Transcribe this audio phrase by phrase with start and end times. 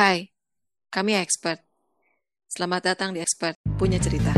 [0.00, 0.32] Hai,
[0.88, 1.60] kami expert.
[2.48, 4.32] Selamat datang di Expert Punya Cerita.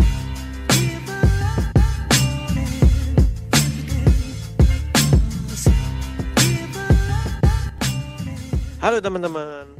[8.83, 9.71] Halo teman-teman.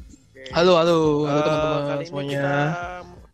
[0.55, 2.31] Halo, halo, halo Eh, teman-teman kali ini semuanya.
[2.31, 2.55] kita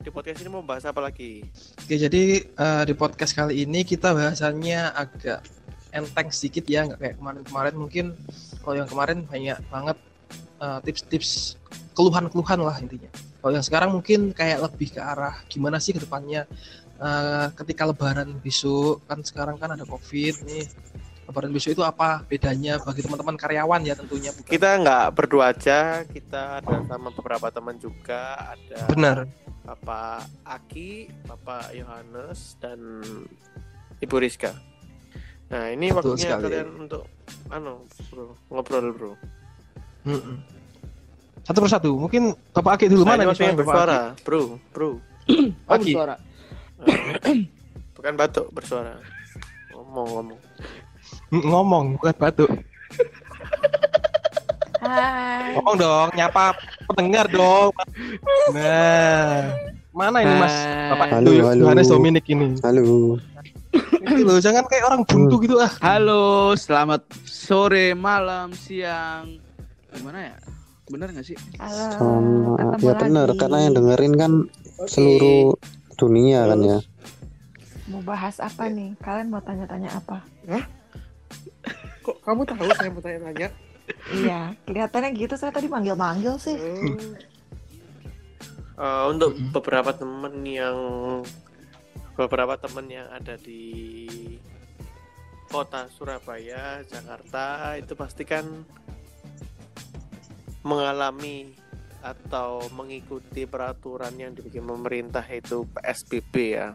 [0.00, 1.44] di podcast ini mau bahas apa lagi?
[1.84, 5.44] Oke, jadi eh, di podcast kali ini kita bahasannya agak
[5.92, 7.74] enteng sedikit ya, nggak kayak kemarin-kemarin.
[7.76, 8.16] Mungkin
[8.64, 10.00] kalau yang kemarin banyak banget
[10.64, 11.57] eh, tips-tips
[11.98, 13.10] keluhan-keluhan lah intinya.
[13.42, 16.46] Kalau yang sekarang mungkin kayak lebih ke arah gimana sih ke depannya
[17.02, 20.70] eh, ketika lebaran besok kan sekarang kan ada covid nih.
[21.26, 24.48] Lebaran besok itu apa bedanya bagi teman-teman karyawan ya tentunya bukan.
[24.48, 28.54] Kita nggak berdua aja, kita ada sama beberapa teman juga.
[28.54, 29.26] Ada Benar.
[29.68, 33.04] Bapak Aki, Bapak Yohanes, dan
[34.00, 34.56] Ibu Rizka.
[35.52, 36.44] Nah ini Betul waktunya sekali.
[36.48, 37.04] kalian untuk
[37.52, 39.12] anu bro ngobrol bro.
[40.08, 40.36] Mm-mm.
[41.48, 41.90] Satu persatu.
[41.96, 45.00] Mungkin Bapak Aki dulu ini mana nih bersuara, bro, bro.
[45.24, 45.56] Aki?
[45.64, 45.92] Aki.
[45.96, 46.14] bersuara.
[47.96, 49.00] Bukan batuk bersuara.
[49.72, 50.38] Ngomong-ngomong.
[51.32, 52.50] Mm, Ngomong bukan batuk.
[54.78, 55.56] Hai.
[55.56, 56.52] Ngomong dong, nyapa
[56.92, 57.72] pendengar dong.
[58.52, 59.56] Nah,
[59.90, 60.56] mana ini Mas?
[60.92, 61.62] Bapak Halo, Yo- halo.
[61.64, 62.60] Yohanes Dominik ini.
[62.60, 63.16] Halo.
[64.04, 65.72] Itu loh, jangan kayak orang buntu gitu ah.
[65.80, 69.40] Halo, selamat sore, malam, siang.
[69.96, 70.36] Gimana ya?
[70.88, 71.36] Bener gak sih?
[71.60, 73.38] Halo, Sama ya benar lagi.
[73.38, 74.32] karena yang dengerin kan
[74.88, 75.52] seluruh
[76.00, 76.78] dunia kan ya.
[77.88, 78.96] Mau bahas apa nih?
[78.98, 80.24] Kalian mau tanya-tanya apa?
[82.00, 83.48] Kok kamu tahu saya mau tanya-tanya?
[84.12, 85.34] iya, kelihatannya gitu.
[85.36, 86.56] Saya tadi manggil-manggil sih.
[88.78, 89.50] Eh, untuk Mm-mm.
[89.50, 90.76] beberapa temen yang
[92.14, 94.06] beberapa temen yang ada di
[95.48, 98.44] kota Surabaya, Jakarta itu pasti kan
[100.68, 101.56] mengalami
[102.04, 106.68] atau mengikuti peraturan yang dibikin pemerintah itu PSBB ya.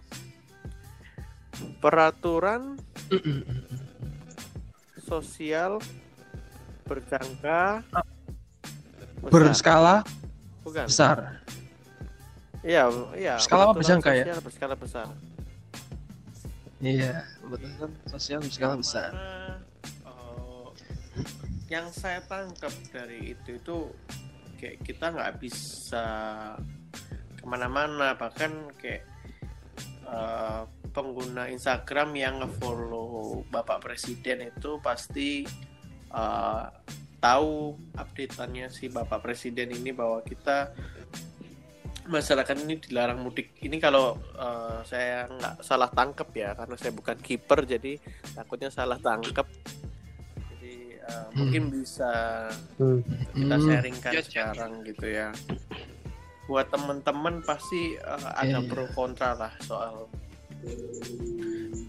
[1.78, 2.82] Peraturan
[5.06, 5.78] sosial
[6.90, 7.86] berjangka
[9.22, 9.30] besar.
[9.30, 9.96] Berskala
[10.66, 10.86] Bukan.
[10.90, 11.18] besar.
[12.64, 13.36] Iya, iya.
[13.38, 14.36] Skala apa berjangka ya?
[14.42, 15.08] Berskala besar.
[16.84, 19.12] Iya, betul sosial berskala besar.
[21.72, 23.78] Yang saya tangkap dari itu itu
[24.60, 26.06] kayak kita nggak bisa
[27.40, 28.16] ke mana-mana.
[28.16, 29.04] Bahkan kayak
[30.08, 30.62] eh,
[30.94, 35.44] pengguna Instagram yang nge-follow Bapak Presiden itu pasti
[36.12, 36.66] eh,
[37.24, 40.76] tahu updateannya si Bapak Presiden ini bahwa kita
[42.04, 43.56] masyarakat ini dilarang mudik.
[43.64, 48.00] Ini kalau eh, saya nggak salah tangkap ya karena saya bukan kiper jadi
[48.36, 49.48] takutnya salah tangkap
[51.04, 52.12] eh, mungkin bisa
[52.76, 53.04] Hmm.
[53.32, 53.66] kita Hmm.
[53.66, 54.22] sharingkan ya.
[54.22, 55.30] sekarang gitu ya
[56.44, 58.68] buat teman-teman pasti eh, ada Iya.
[58.68, 60.08] pro kontra lah soal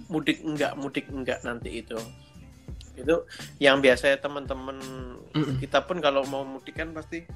[0.08, 1.98] mudik enggak mudik enggak nanti itu
[2.94, 3.14] itu
[3.58, 4.78] yang biasanya teman-teman
[5.32, 5.58] Mm-mm.
[5.58, 7.26] kita pun kalau mau mudik kan pasti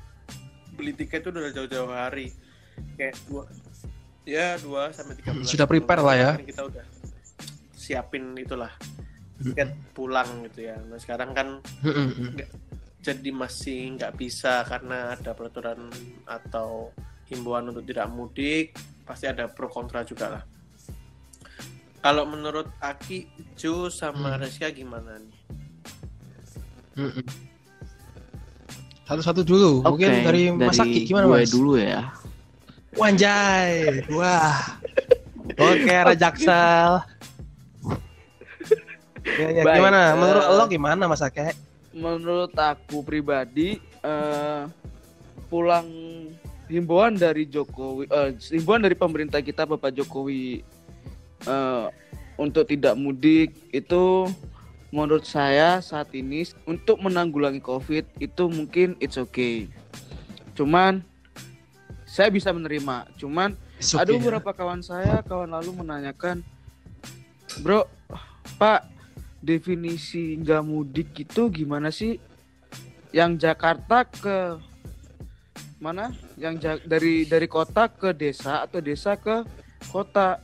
[0.72, 2.30] beli tiket itu udah jauh-jauh hari
[2.94, 3.42] kayak dua
[4.22, 6.30] ya dua sampai tiga Sudah prepare lah ya.
[6.32, 6.84] sebelum kita udah
[7.72, 8.70] siapin itulah
[9.40, 11.48] tiket pulang gitu ya nah sekarang kan
[11.82, 12.34] Mm-mm.
[12.98, 15.86] jadi masih nggak bisa karena ada peraturan
[16.24, 16.90] atau
[17.26, 20.44] himbauan untuk tidak mudik pasti ada pro kontra juga lah
[21.98, 23.26] kalau menurut Aki,
[23.58, 24.46] Jo sama Hmm.
[24.46, 25.34] Reska gimana nih?
[29.02, 29.82] Satu-satu dulu.
[29.82, 31.50] Mungkin dari Mas Aki gimana gue Mas?
[31.50, 32.06] dulu ya.
[32.94, 34.04] Wanjay.
[34.12, 34.78] Wah.
[35.58, 37.02] Oke, Rajaksel.
[39.36, 40.00] Ya, ya, Baik, gimana?
[40.00, 41.52] eh, Menurut lo gimana Mas Aki?
[41.92, 44.62] Menurut aku pribadi, eh,
[45.48, 45.86] pulang
[46.66, 50.62] himbauan dari Jokowi, eh, himbauan dari pemerintah kita Bapak Jokowi
[51.44, 51.86] eh,
[52.36, 54.28] untuk tidak mudik itu
[54.88, 59.68] menurut saya saat ini untuk menanggulangi COVID itu mungkin it's okay.
[60.56, 61.04] Cuman
[62.08, 63.04] saya bisa menerima.
[63.20, 64.18] Cuman It's ada okay, ya.
[64.18, 66.42] beberapa kawan saya kawan lalu menanyakan
[67.62, 67.86] bro
[68.58, 68.82] pak
[69.38, 72.18] definisi nggak mudik itu gimana sih
[73.10, 74.58] yang Jakarta ke
[75.78, 79.46] mana yang Ja- dari dari kota ke desa atau desa ke
[79.88, 80.42] kota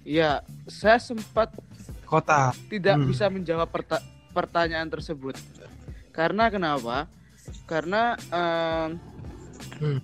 [0.00, 1.50] ya saya sempat
[2.06, 2.54] Kota.
[2.66, 3.06] tidak Hmm.
[3.06, 5.34] bisa menjawab perta- pertanyaan tersebut
[6.10, 7.10] karena kenapa
[7.66, 8.88] karena em,
[9.78, 9.98] Hmm.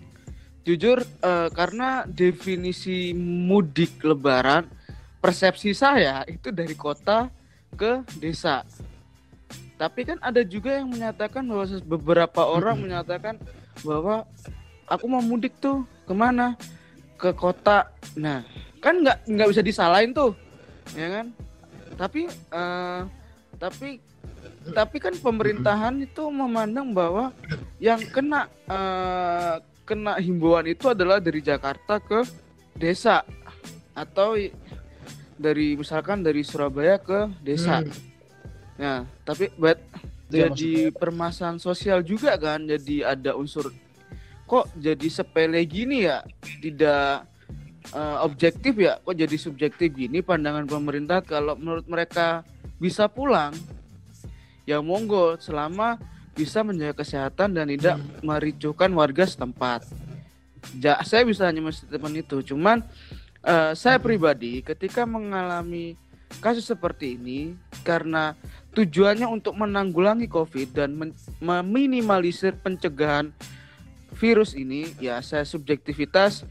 [0.63, 4.67] jujur eh, karena definisi mudik lebaran
[5.19, 7.31] persepsi saya itu dari kota
[7.77, 8.65] ke desa.
[9.77, 13.37] Tapi kan ada juga yang menyatakan bahwa beberapa orang menyatakan
[13.85, 14.25] bahwa
[14.89, 16.57] aku mau mudik tuh ke mana?
[17.21, 17.93] Ke kota.
[18.17, 18.41] Nah
[18.81, 20.33] kan nggak nggak bisa disalahin tuh
[20.97, 21.27] ya kan?
[22.01, 23.01] Tapi eh,
[23.61, 24.01] tapi
[24.73, 27.31] tapi kan pemerintahan itu memandang bahwa
[27.77, 32.25] yang kena eh, kena himbauan itu adalah dari Jakarta ke
[32.75, 33.23] desa
[33.97, 34.37] atau
[35.37, 37.85] dari misalkan dari Surabaya ke desa.
[37.85, 37.93] Hmm.
[38.77, 39.81] Nah, tapi buat
[40.29, 43.73] ya jadi permasalahan sosial juga kan, jadi ada unsur
[44.47, 46.23] kok jadi sepele gini ya,
[46.63, 47.27] tidak
[47.91, 52.47] eh, objektif ya, kok jadi subjektif gini pandangan pemerintah kalau menurut mereka
[52.77, 53.57] bisa pulang,
[54.69, 55.97] ya monggo selama
[56.37, 59.89] bisa menjaga kesehatan dan tidak mericuhkan warga setempat.
[60.83, 62.85] Ja, saya bisa hanya menstatement itu, cuman
[63.47, 65.95] eh, saya pribadi ketika mengalami
[66.43, 67.55] kasus seperti ini
[67.87, 68.35] karena
[68.75, 73.31] tujuannya untuk menanggulangi COVID dan men- meminimalisir pencegahan
[74.19, 76.45] virus ini, ya saya subjektivitas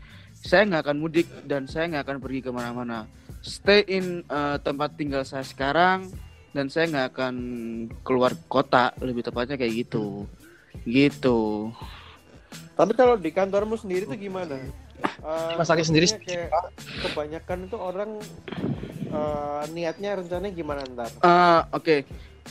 [0.46, 3.10] saya nggak akan mudik dan saya nggak akan pergi ke mana-mana.
[3.46, 6.10] Stay in eh, tempat tinggal saya sekarang
[6.56, 7.36] dan saya nggak akan
[8.06, 10.24] keluar kota, lebih tepatnya kayak gitu,
[10.88, 11.70] gitu.
[12.80, 14.56] Tapi kalau di kantormu sendiri tuh gimana?
[15.04, 16.54] Eh, Mas Aki sendiri kayak
[17.02, 18.12] kebanyakan itu orang
[19.10, 21.10] eh, niatnya rencananya gimana ntar?
[21.10, 21.96] Eh, Oke,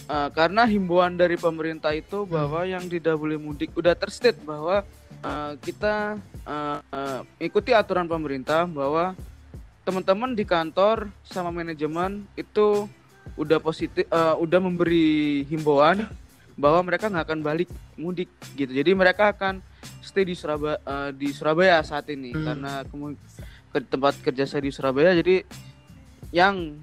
[0.05, 4.83] Eh, karena himbauan dari pemerintah itu bahwa yang tidak boleh mudik udah terstate bahwa
[5.23, 9.15] eh, kita eh, eh, ikuti aturan pemerintah bahwa
[9.87, 12.91] teman-teman di kantor sama manajemen itu
[13.39, 16.05] udah positif, eh, udah memberi himbauan
[16.55, 18.71] bahwa mereka nggak akan balik mudik gitu.
[18.71, 19.59] Jadi mereka akan
[20.01, 20.79] stay di Surabaya
[21.11, 22.45] di Surabaya saat ini Hmm.
[22.47, 22.73] karena
[23.75, 25.11] ke tempat kerja saya di Surabaya.
[25.19, 25.43] Jadi
[26.31, 26.79] yang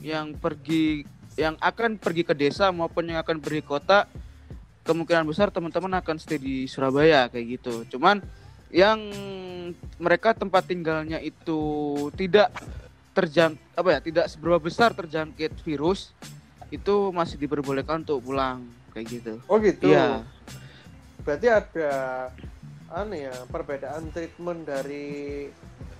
[0.00, 1.04] yang pergi
[1.36, 4.08] yang akan pergi ke desa maupun yang akan pergi kota
[4.82, 7.84] kemungkinan besar teman-teman akan stay di Surabaya kayak gitu.
[7.92, 8.24] Cuman
[8.72, 9.00] yang
[10.00, 11.60] mereka tempat tinggalnya itu
[12.16, 12.52] tidak
[13.12, 16.12] terjang apa ya tidak seberapa besar terjangkit virus
[16.68, 18.62] itu masih diperbolehkan untuk pulang
[18.92, 19.32] kayak gitu.
[19.48, 19.90] Oh gitu.
[19.90, 20.24] Iya.
[21.22, 21.92] Berarti ada
[22.88, 25.48] aneh ya perbedaan treatment dari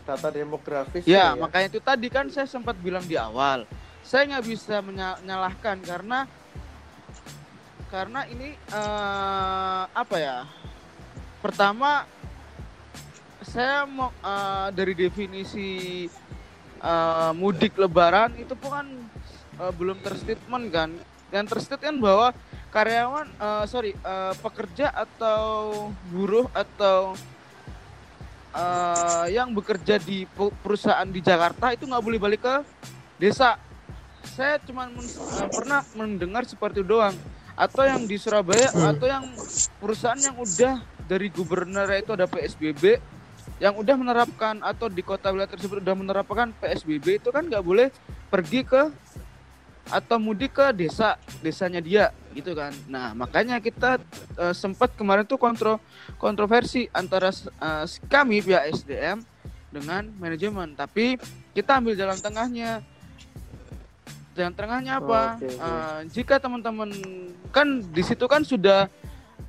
[0.08, 1.37] data demografis Ya, ya.
[1.37, 3.69] makanya itu tadi kan saya sempat bilang di awal,
[4.00, 6.25] saya nggak bisa menyalahkan karena
[7.93, 10.38] karena ini eh, apa ya?
[11.44, 12.08] Pertama,
[13.44, 15.69] saya mau eh, dari definisi
[16.81, 18.88] eh, mudik Lebaran itu pun kan
[19.61, 20.90] eh, belum terstatement kan.
[21.29, 22.32] Yang terstatement bahwa
[22.69, 27.17] karyawan, eh, sorry, eh, pekerja atau buruh atau
[28.49, 30.25] eh, yang bekerja di
[30.65, 32.56] perusahaan di Jakarta itu nggak boleh balik ke
[33.20, 33.61] desa.
[34.35, 35.15] Saya cuma men-
[35.50, 37.15] pernah mendengar seperti itu doang.
[37.59, 39.26] Atau yang di Surabaya, atau yang
[39.82, 40.79] perusahaan yang udah
[41.11, 43.03] dari gubernur itu ada PSBB,
[43.59, 47.91] yang udah menerapkan atau di kota wilayah tersebut udah menerapkan PSBB itu kan nggak boleh
[48.31, 48.87] pergi ke
[49.88, 52.70] atau mudik ke desa desanya dia gitu kan.
[52.87, 53.96] Nah makanya kita
[54.37, 55.81] eh, sempat kemarin tuh kontro
[56.17, 59.25] kontroversi antara eh, kami pihak SDM
[59.69, 60.73] dengan manajemen.
[60.73, 61.17] Tapi
[61.52, 62.81] kita ambil jalan tengahnya.
[64.32, 65.35] Jalan tengahnya apa?
[65.35, 65.58] Oke, oke.
[65.58, 66.90] Eh, jika teman-teman
[67.50, 68.87] kan di situ kan sudah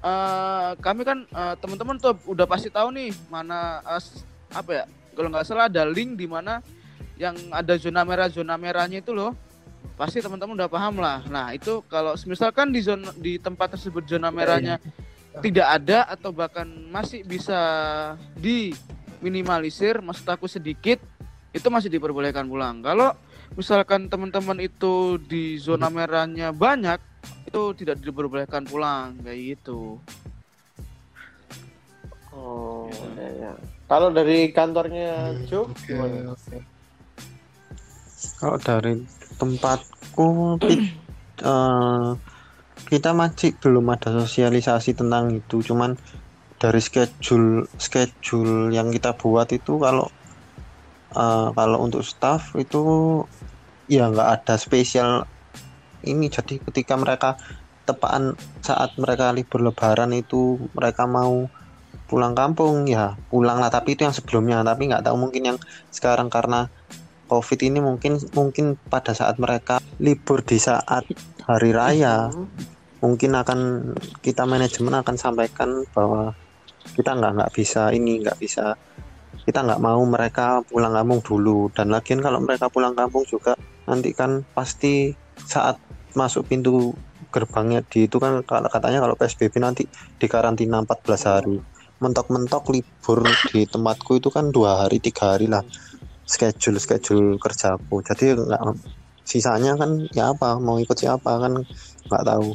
[0.02, 4.86] eh, kami kan eh, teman-teman tuh udah pasti tahu nih mana s- apa ya?
[5.14, 6.64] Kalau nggak salah ada link di mana
[7.20, 9.36] yang ada zona merah zona merahnya itu loh
[10.00, 11.20] pasti teman-teman udah paham lah.
[11.28, 14.80] Nah itu kalau misalkan di zona di tempat tersebut zona merahnya
[15.44, 17.60] tidak ada atau bahkan masih bisa
[18.34, 21.04] diminimalisir, maksud aku sedikit,
[21.52, 22.80] itu masih diperbolehkan pulang.
[22.80, 23.12] Kalau
[23.54, 26.98] misalkan teman-teman itu di zona merahnya banyak,
[27.46, 30.00] itu tidak diperbolehkan pulang kayak gitu.
[32.32, 32.88] Oh,
[33.20, 33.52] ya, ya.
[33.90, 36.32] Kalau dari kantornya Hmm, Jo gimana?
[36.38, 36.58] oke.
[38.40, 38.94] Kalau dari
[39.40, 40.60] tempatku
[41.52, 42.10] eh,
[42.92, 45.64] kita masih belum ada sosialisasi tentang itu.
[45.64, 45.96] Cuman
[46.60, 50.12] dari schedule schedule yang kita buat itu kalau
[51.16, 52.84] eh, kalau untuk staff itu
[53.88, 55.24] ya nggak ada spesial
[56.04, 56.28] ini.
[56.28, 57.40] Jadi ketika mereka
[57.88, 61.50] tepaan saat mereka libur lebaran itu mereka mau
[62.06, 65.58] pulang kampung ya pulang lah tapi itu yang sebelumnya tapi nggak tahu mungkin yang
[65.94, 66.70] sekarang karena
[67.30, 71.06] COVID ini mungkin mungkin pada saat mereka libur di saat
[71.46, 72.34] hari raya
[73.00, 73.60] mungkin akan
[74.20, 76.34] kita manajemen akan sampaikan bahwa
[76.98, 78.76] kita nggak nggak bisa ini nggak bisa
[79.50, 81.74] kita nggak mau mereka pulang kampung dulu.
[81.74, 83.58] Dan lagian kalau mereka pulang kampung juga
[83.90, 85.10] nanti kan pasti
[85.42, 85.82] saat
[86.14, 86.94] masuk pintu
[87.34, 91.58] gerbangnya di itu kan kalau katanya kalau PSBB nanti di karantina 14 hari.
[92.00, 95.60] Mentok-mentok libur di tempatku itu kan dua hari tiga hari lah
[96.30, 98.06] schedule schedule kerjaku.
[98.06, 98.62] Jadi nggak
[99.26, 101.54] sisanya kan ya apa mau ikut siapa kan
[102.06, 102.54] nggak tahu.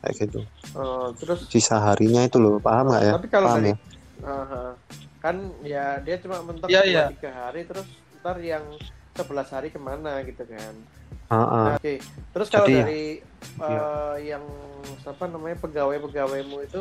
[0.00, 0.40] Kayak gitu.
[0.72, 1.40] Eh, terus?
[1.50, 3.12] Sisa harinya itu loh paham nggak ya?
[3.18, 3.76] Tapi kalau paham dari ya?
[4.20, 4.64] Aha.
[5.20, 7.12] kan ya dia cuma mentok dua iya.
[7.12, 7.84] tiga hari terus
[8.20, 8.64] ntar yang
[9.12, 10.72] 11 hari ke mana gitu kan?
[11.28, 11.44] Ah, ah.
[11.44, 12.00] Nah, Oke,
[12.32, 13.02] terus kalau Jadi ya- dari
[13.60, 14.44] eh, yang
[15.04, 16.80] apa namanya pegawai-pegawaimu itu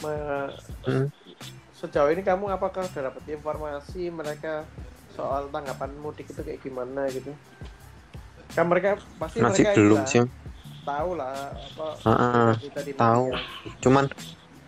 [0.00, 1.06] me- Hmm.
[1.74, 4.62] sejauh ini kamu apakah sudah dapat informasi mereka
[5.14, 7.32] soal tanggapan mudik itu kayak gimana gitu?
[8.54, 10.20] Kan mereka pasti masih mereka belum sih.
[10.80, 11.86] Tahu lah apa
[12.56, 13.24] berita di tahu.
[13.84, 14.04] cuman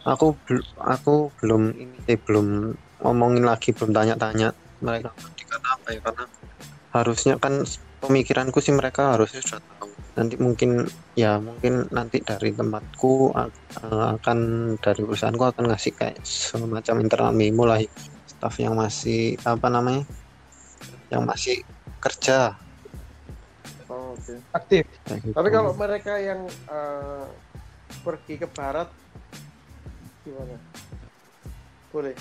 [0.07, 0.37] aku
[0.79, 1.97] aku belum ini.
[2.07, 5.11] sih, belum ngomongin lagi belum tanya-tanya mereka
[5.53, 6.25] karena apa ya karena
[6.93, 7.65] harusnya kan
[8.03, 9.91] pemikiranku sih mereka harusnya sudah tahu.
[10.13, 10.85] Nanti mungkin
[11.17, 14.39] ya mungkin nanti dari tempatku eh, akan
[14.81, 17.81] dari perusahaanku akan ngasih kayak semacam internal memo lah
[18.29, 20.03] staff yang masih apa namanya
[21.13, 21.61] yang masih
[22.01, 22.57] kerja
[23.93, 24.35] Oh, oke.
[24.57, 25.37] aktif gitu.
[25.37, 27.27] Tapi kalau mereka yang eh,
[28.01, 28.89] pergi ke barat
[30.25, 30.57] gimana?
[31.93, 32.17] Boleh.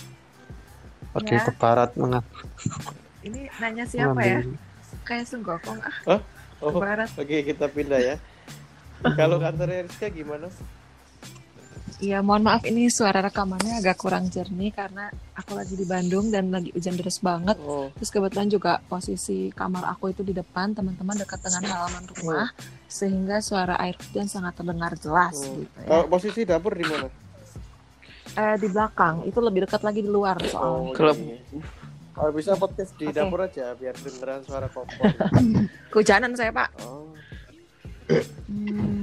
[1.15, 1.43] pergi Ya.
[1.47, 2.23] ke barat mengat
[3.23, 4.43] Ini nanya siapa ya?
[5.07, 6.19] Kayak Sunggokong ah,
[6.61, 7.09] Oh, Barat.
[7.17, 8.15] Oke, kita pindah ya.
[9.19, 10.45] Kalau kantornya Rizka gimana?
[12.01, 16.49] Iya, mohon maaf ini suara rekamannya agak kurang jernih karena aku lagi di Bandung dan
[16.49, 17.53] lagi hujan deras banget.
[17.61, 22.49] Oh, Terus kebetulan juga posisi kamar aku itu di depan, teman-teman dekat dengan halaman rumah,
[22.87, 25.61] sehingga suara air hujan sangat terdengar jelas Hmm.
[25.61, 25.85] gitu ya.
[25.85, 27.05] kalau posisi dapur di mana?
[28.31, 30.81] Eh, di belakang, itu lebih dekat lagi di luar soalnya.
[30.81, 31.37] Oh, Kalau- iya.
[32.11, 33.13] Kalau bisa podcast di Oke.
[33.13, 35.05] dapur aja biar dengeran suara kompor.
[35.93, 36.69] Kehujanan saya pak.
[36.81, 37.13] Oh,
[38.43, 39.00] Hmm,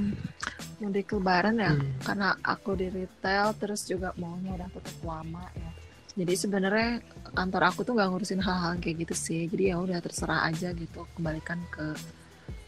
[0.79, 1.91] mudik lebaran ya, Hmm.
[2.01, 5.71] karena aku di retail, terus juga maunya udah tutup lama ya.
[6.15, 6.99] Jadi sebenarnya
[7.33, 9.47] kantor aku tuh nggak ngurusin hal-hal kayak gitu sih.
[9.47, 11.95] Jadi ya udah terserah aja gitu, kembalikan ke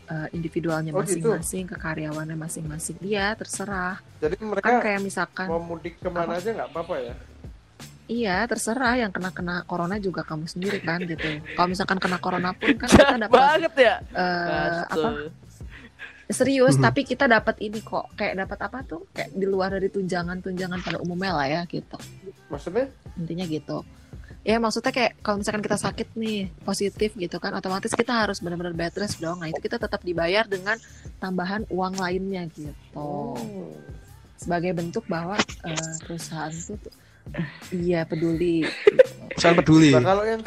[0.07, 1.31] eh, individualnya Oh, gitu?
[1.31, 2.99] masing-masing, ke karyawannya masing-masing.
[2.99, 4.03] Dia terserah.
[4.19, 7.15] jadi Kan mereka kayak misalkan, mau mudik ke mana aja nggak apa-apa ya?
[8.11, 11.31] iya terserah yang kena-kena corona juga kamu sendiri kan gitu.
[11.55, 13.95] Kalau misalkan kena corona pun kan kita dapat banget ya.
[14.11, 15.09] eh, apa.
[16.31, 16.83] Serius Mhm.
[16.83, 20.99] tapi kita dapat ini kok kayak dapat apa tuh kayak di luar dari tunjangan-tunjangan pada
[20.99, 21.99] umumnya lah ya gitu
[22.47, 22.87] Maksudnya?
[23.15, 23.83] intinya gitu
[24.41, 28.73] ya maksudnya kayak kalau misalkan kita sakit nih positif gitu kan otomatis kita harus benar-benar
[28.73, 30.81] bed rest dong nah itu kita tetap dibayar dengan
[31.17, 33.37] tambahan uang lainnya gitu Oh.
[34.35, 36.95] sebagai bentuk bahwa eh, perusahaan itu tuh
[37.71, 38.65] iya peduli
[39.37, 39.93] Saya peduli.
[39.93, 40.43] Nah, kalau yang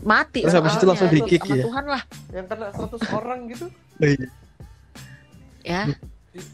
[0.00, 1.64] mati Terus habis itu langsung di-kick sama ya?
[1.64, 3.66] Tuhan lah yang kena 100 orang gitu?
[5.62, 5.82] Ya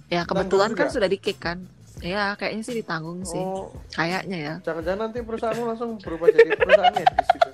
[0.09, 0.95] ya kebetulan kan juga?
[0.95, 1.59] sudah di kick kan
[1.99, 6.95] ya kayaknya sih ditanggung sih Oh, kayaknya ya jangan-jangan nanti perusahaanmu langsung berubah jadi perusahaan
[6.95, 7.51] medis gitu.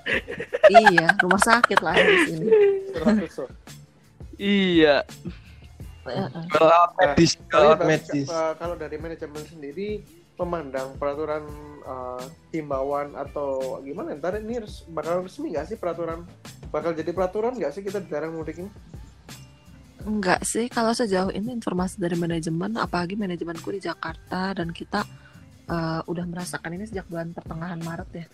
[0.71, 2.47] iya, rumah sakit lah di sini.
[2.91, 3.45] 100 so.
[4.35, 5.01] Iya.
[6.47, 8.27] Kalau alat medis, kalau medis.
[8.27, 11.41] eh, kalau dari manajemen sendiri memandang peraturan
[11.81, 13.49] eh, himbauan atau
[13.81, 16.21] gimana ntar ini res- bakal resmi nggak sih peraturan
[16.69, 18.69] bakal jadi peraturan nggak sih kita dilarang mudik ini
[20.05, 25.01] Enggak sih, kalau sejauh ini informasi dari manajemen, apalagi manajemenku di Jakarta dan kita
[25.65, 28.25] eh, udah merasakan ini sejak bulan pertengahan Maret ya.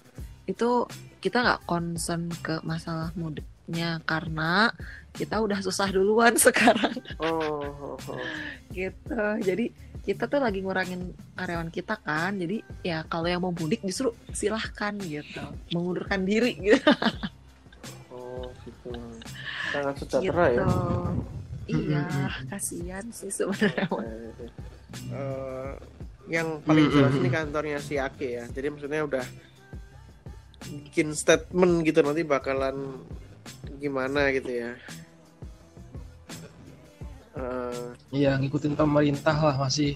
[0.43, 0.91] Itu
[1.23, 4.75] kita nggak concern ke masalah mudiknya karena
[5.15, 8.19] kita udah susah duluan sekarang oh, oh, oh.
[8.75, 9.23] gitu.
[9.39, 9.71] Jadi
[10.03, 12.35] kita tuh lagi ngurangin karyawan kita kan.
[12.35, 15.39] Jadi ya kalau yang mau mudik justru silahkan gitu,
[15.71, 16.83] mengundurkan diri gitu.
[18.11, 18.91] oh gitu
[19.71, 20.65] sangat sejahtera ya
[21.73, 22.03] Iya,
[22.47, 23.87] kasihan sih sebenarnya.
[24.91, 25.71] Eh,
[26.27, 29.23] yang paling Mm, jelas ini kantornya si Ake ya jadi maksudnya udah
[30.83, 32.99] bikin statement gitu nanti bakalan
[33.79, 34.75] gimana gitu ya
[37.31, 39.95] Eh, Iya, ngikutin pemerintah lah masih.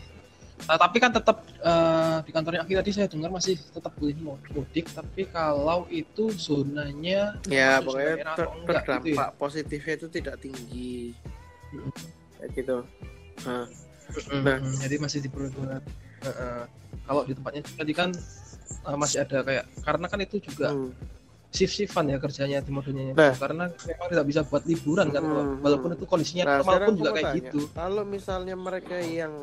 [0.64, 4.40] Nah, tapi kan tetap eh, di kantornya Aki tadi saya dengar masih tetap boleh mau
[4.56, 9.36] mudik, tapi kalau itu zonanya ya pokoknya ter- enggak gitu terdampak ya.
[9.36, 11.12] positifnya itu tidak tinggi.
[12.38, 12.78] Kayak gitu
[13.44, 13.66] Nah,
[14.06, 14.62] Mm, Nah.
[14.80, 15.82] jadi masih diperbolehkan.
[16.22, 16.62] Heeh.
[17.04, 18.14] Kalau di tempatnya tadi kan
[18.86, 20.94] eh, masih ada kayak karena kan itu juga hmm.
[21.50, 23.34] shift-shiftan ya kerjanya di modenya Nah.
[23.34, 27.12] karena memang tidak bisa buat liburan kan Hmm, walaupun itu kondisinya Nah, normal pun juga
[27.14, 27.60] kayak tanya, gitu.
[27.74, 29.34] Kalau misalnya mereka yang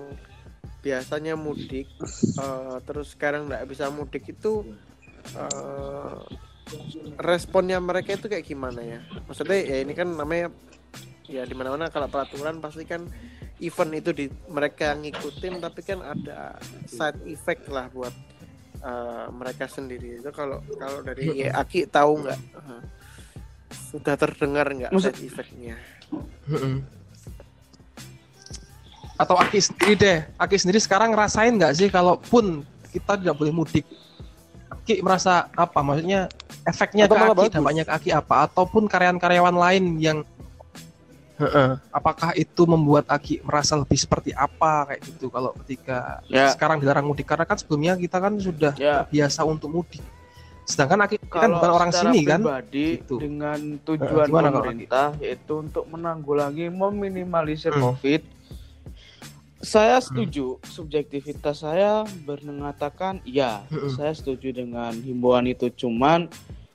[0.78, 1.90] biasanya mudik,
[2.38, 4.62] eh, terus sekarang nggak bisa mudik itu
[5.34, 6.16] eh,
[7.18, 8.98] responnya mereka itu kayak gimana ya?
[9.26, 10.54] Maksudnya ya ini kan namanya
[11.32, 13.08] ya di mana-mana kalau peraturan pasti kan
[13.56, 18.12] event itu di mereka ngikutin, tapi kan ada side effect lah buat
[18.82, 22.40] eh, mereka sendiri itu kalau kalau dari Aki tahu nggak
[23.72, 25.76] sudah terdengar nggak Maksud- side effect-nya.
[29.16, 33.86] Atau Aki sendiri deh, Aki sendiri sekarang ngerasain nggak sih kalaupun kita tidak boleh mudik,
[34.74, 35.78] Aki merasa apa?
[35.78, 36.26] Maksudnya
[36.66, 38.50] efeknya Atau ke Aki, dampaknya ke Aki apa?
[38.50, 40.18] Ataupun karyawan-karyawan lain yang.
[41.90, 46.52] Apakah itu membuat Aki merasa lebih seperti apa kayak gitu kalau ketika Ya.
[46.52, 49.04] sekarang dilarang mudik karena kan sebelumnya kita kan sudah Ya.
[49.08, 50.02] biasa untuk mudik.
[50.62, 52.40] Sedangkan Aki kan Kalau bukan orang sini kan?
[52.40, 53.14] pribadi Gitu.
[53.18, 57.82] dengan tujuan kalau pemerintah yaitu untuk menanggulangi meminimalisir Hmm.
[57.92, 58.22] COVID.
[59.62, 63.94] Saya setuju, subjektivitas saya mengatakan ya, Hmm.
[63.94, 65.70] saya setuju dengan himbauan itu.
[65.70, 66.26] Cuman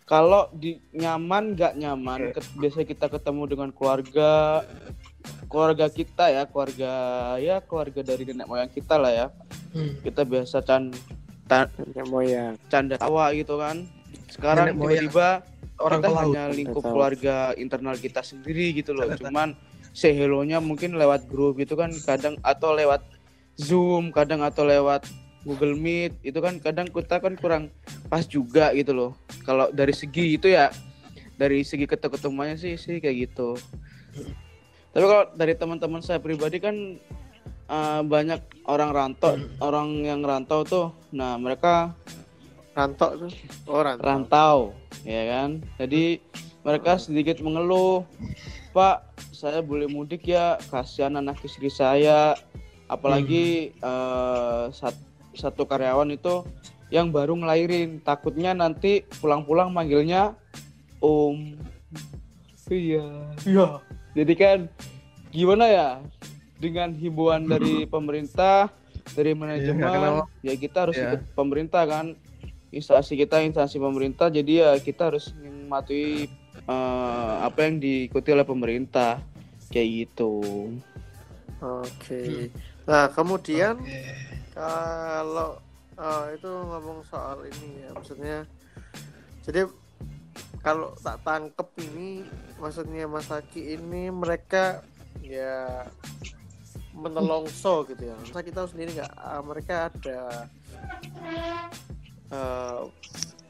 [0.08, 4.64] kalau di nyaman nggak nyaman, ket- biasanya kita ketemu dengan keluarga,
[5.52, 6.92] keluarga kita ya, keluarga
[7.44, 9.28] ya keluarga dari nenek moyang kita lah ya.
[9.76, 10.00] Hmm.
[10.00, 10.96] Kita biasa can,
[11.44, 13.84] ta- nenek moyang canda tawa gitu kan.
[14.32, 15.44] Sekarang tiba-tiba
[15.78, 16.90] Orang kita hanya lingkup Tahu.
[16.90, 19.12] keluarga internal kita sendiri gitu loh.
[19.14, 19.54] Cuman
[19.94, 23.06] say hello-nya mungkin lewat grup itu kan kadang atau lewat
[23.58, 25.06] Zoom, kadang atau lewat
[25.48, 27.72] Google Meet itu kan kadang kita kan kurang
[28.12, 29.12] pas juga gitu loh.
[29.48, 30.68] Kalau dari segi itu ya
[31.40, 33.56] dari segi ketemu-ketemuannya sih sih kayak gitu.
[34.92, 36.76] Tapi kalau dari teman-teman saya pribadi kan
[37.72, 40.88] eh, banyak orang rantau, orang yang rantau tuh.
[41.16, 41.96] Nah, mereka
[42.78, 43.32] rantok tuh
[43.66, 44.58] oh rantau rantau
[45.02, 45.50] ya kan
[45.82, 46.22] jadi
[46.62, 48.06] mereka sedikit mengeluh
[48.70, 49.02] pak
[49.34, 52.38] saya boleh mudik ya kasihan anak istri saya
[52.86, 56.42] apalagi eh, sat- satu karyawan itu
[56.90, 58.02] yang baru ngelahirin.
[58.02, 60.34] Takutnya nanti pulang-pulang manggilnya
[61.00, 61.56] om.
[62.68, 63.32] Iya.
[63.46, 63.68] Iya.
[64.18, 64.58] Jadi kan
[65.32, 65.90] gimana ya?
[66.58, 68.74] Dengan himbauan dari pemerintah
[69.16, 70.16] dari manajemen kenal.
[70.44, 71.16] ya kita harus Iya.
[71.16, 72.06] ikut pemerintah kan.
[72.74, 74.28] Instansi kita instansi pemerintah.
[74.28, 76.28] Jadi ya kita harus mematuhi
[76.68, 79.24] eh, apa yang diikuti oleh pemerintah.
[79.72, 80.34] Kayak gitu.
[81.60, 82.52] Oke
[82.88, 84.00] nah kemudian Oke.
[84.56, 85.60] kalau
[85.94, 88.38] eh, itu ngomong soal ini ya maksudnya
[89.44, 89.68] jadi
[90.60, 92.24] kalau tak tangkep ini
[92.58, 94.84] maksudnya Mas Aki ini mereka
[95.20, 95.84] ya
[96.94, 100.20] menelongso gitu ya Mas Aki tahu sendiri nggak ah, mereka ada
[102.30, 102.82] eh,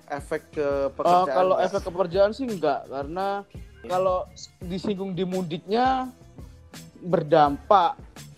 [0.09, 1.65] efek ke Eh, pekerjaan kalau nggak?
[1.67, 3.45] efek keperjaan sih enggak karena
[3.85, 4.25] kalau
[4.59, 6.09] disinggung di mudiknya
[6.99, 7.95] berdampak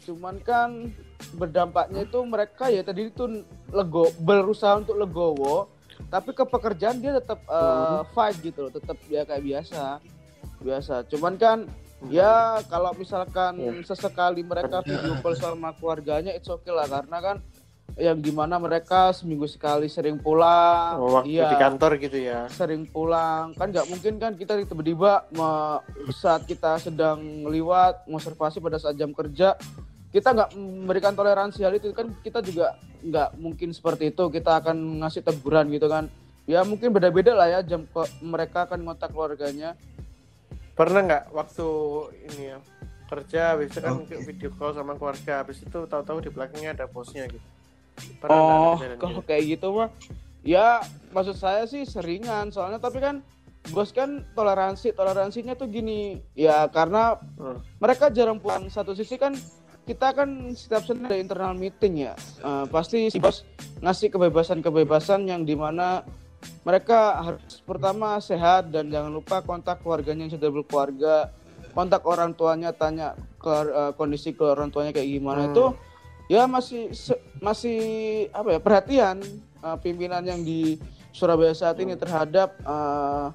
[0.10, 0.90] cuman kan
[1.38, 5.70] berdampaknya itu mereka ya tadi itu lego berusaha untuk legowo
[6.10, 10.02] tapi ke pekerjaan dia tetap eh, fight gitu loh tetap ya kayak biasa
[10.60, 11.08] biasa.
[11.08, 11.58] Cuman kan
[12.08, 13.84] ya kalau misalkan Iya.
[13.84, 16.88] sesekali mereka video call sama keluarganya it's okay lah.
[16.88, 17.38] Karena kan
[18.00, 21.52] yang di mana mereka seminggu sekali sering pulang Oh, waktu iya.
[21.52, 22.48] di kantor gitu ya.
[22.48, 23.52] Sering pulang.
[23.56, 25.28] Kan nggak mungkin kan kita tiba-tiba
[26.12, 29.56] saat kita sedang lewat observasi pada saat jam kerja
[30.10, 34.24] kita nggak memberikan toleransi hal itu kan kita juga nggak mungkin seperti itu.
[34.34, 36.10] Kita akan ngasih teguran gitu kan.
[36.50, 37.86] Ya mungkin beda-beda lah ya jam
[38.26, 39.78] mereka akan ngontak keluarganya.
[40.74, 41.68] Pernah nggak waktu
[42.26, 42.58] ini ya
[43.10, 44.22] kerja habis itu kan Oke.
[44.22, 47.46] video call sama keluarga habis itu tahu-tahu di belakangnya ada bosnya gitu.
[48.22, 49.28] Pernah oh kalau gitu?
[49.30, 49.90] kayak gitu mah?
[50.42, 50.82] Ya
[51.14, 52.50] maksud saya sih seringan.
[52.50, 53.22] Soalnya tapi kan
[53.70, 56.18] bos kan toleransi toleransinya tuh gini.
[56.34, 57.62] Ya karena Hmm.
[57.78, 59.36] mereka jarang pulang satu sisi kan
[59.90, 62.14] kita kan setiap Senin ada internal meeting ya.
[62.46, 63.42] Eh, pasti si bos
[63.82, 66.06] ngasih kebebasan-kebebasan yang di mana
[66.62, 71.34] mereka harus pertama sehat dan jangan lupa kontak keluarganya yang sudah berkeluarga
[71.74, 75.50] kontak orang tuanya tanya ke eh, kondisi ke orang tuanya kayak gimana.
[75.50, 75.52] Hmm.
[75.58, 75.66] itu
[76.30, 77.80] ya masih se- masih
[78.30, 79.26] apa ya perhatian
[79.66, 80.78] eh, pimpinan yang di
[81.10, 83.28] Surabaya saat ini terhadap eh,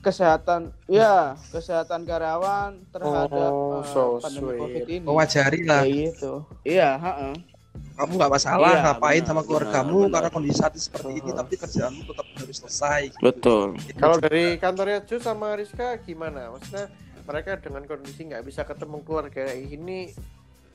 [0.00, 4.58] kesehatan ya kesehatan karyawan terhadap Oh, eh, so pandemi sweet.
[4.58, 5.82] covid ini Mewajari lah.
[5.84, 6.32] kayak gitu
[6.64, 7.34] iya heeh.
[7.70, 10.12] Kamu nggak masalah Iya, ngapain benar, sama keluargamu benar, benar.
[10.16, 11.36] karena kondisi saat ini seperti ini, Uh-huh.
[11.36, 13.02] tapi kerjaanmu tetap harus selesai.
[13.20, 16.48] betul Kalau dari kantornya Ju sama Rizka gimana?
[16.50, 16.88] Maksudnya
[17.22, 20.16] mereka dengan kondisi nggak bisa ketemu keluarga ini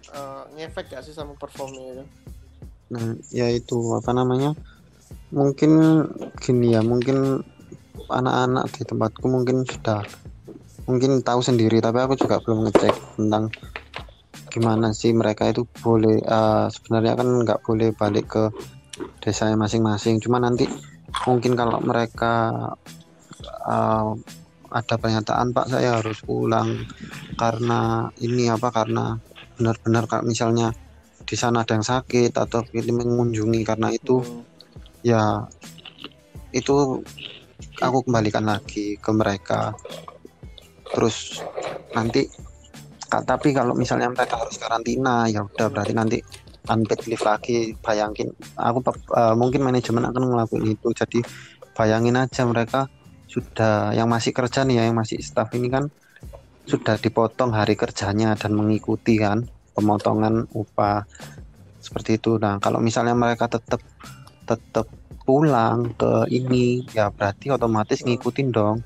[0.07, 2.05] eh, ngefek gak sih sama performnya itu?
[2.85, 4.53] Nah, ya itu apa namanya?
[5.33, 5.71] Mungkin
[6.37, 7.41] gini ya, mungkin
[8.09, 10.01] anak-anak di tempatku mungkin sudah
[10.85, 13.49] mungkin tahu sendiri, tapi aku juga belum ngecek tentang
[14.53, 18.43] gimana sih mereka itu boleh eh, sebenarnya kan nggak boleh balik ke
[19.19, 20.21] desanya masing-masing.
[20.23, 20.69] Cuma nanti
[21.25, 22.55] mungkin kalau mereka
[23.65, 24.09] eh,
[24.75, 26.83] ada pernyataan Pak saya harus pulang
[27.39, 29.15] karena ini apa karena
[29.55, 30.75] benar-benar misalnya
[31.25, 34.21] di sana ada yang sakit atau ingin mengunjungi karena itu
[35.01, 35.47] ya
[36.51, 37.01] itu
[37.79, 39.75] aku kembalikan lagi ke mereka.
[40.91, 41.41] Terus
[41.95, 42.27] nanti
[43.05, 46.17] Ka- tapi kalau misalnya mereka harus karantina ya udah berarti nanti
[46.65, 47.77] unpaid leave lagi.
[47.77, 48.79] Bayangin aku
[49.13, 50.89] eh, mungkin manajemen akan ngelakuin itu.
[50.89, 51.19] Jadi
[51.77, 52.89] bayangin aja mereka
[53.29, 55.85] sudah yang masih kerja nih ya yang masih staff ini kan
[56.65, 59.45] sudah dipotong hari kerjanya dan mengikuti kan
[59.77, 61.05] pemotongan upah.
[61.77, 62.41] Seperti itu.
[62.41, 63.85] Nah kalau misalnya mereka tetap
[64.49, 64.89] tetap
[65.25, 68.85] pulang ke ini ya berarti otomatis ngikutin dong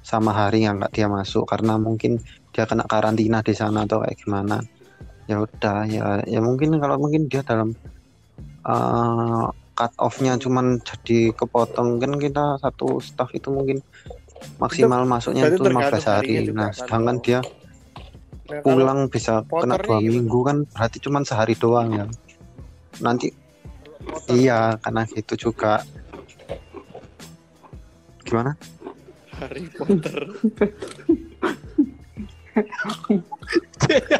[0.00, 2.20] sama hari yang nggak dia masuk karena mungkin
[2.52, 4.64] dia kena karantina di sana atau kayak gimana.
[5.24, 7.72] Ya udah ya ya mungkin kalau mungkin dia dalam
[8.68, 13.80] uh, cut off-nya cuman jadi kepotong kan kita satu staff itu mungkin
[14.60, 16.34] maksimal masuknya berarti itu 15 tergantung hari.
[16.52, 17.40] nah kan, sedangkan dia
[18.44, 22.06] Nah, pulang bisa kena dua minggu kan berarti cuman sehari doang ya.
[23.00, 23.32] Nanti
[24.06, 25.82] motor iya karena gitu juga
[28.24, 28.56] gimana
[29.40, 30.30] Harry Potter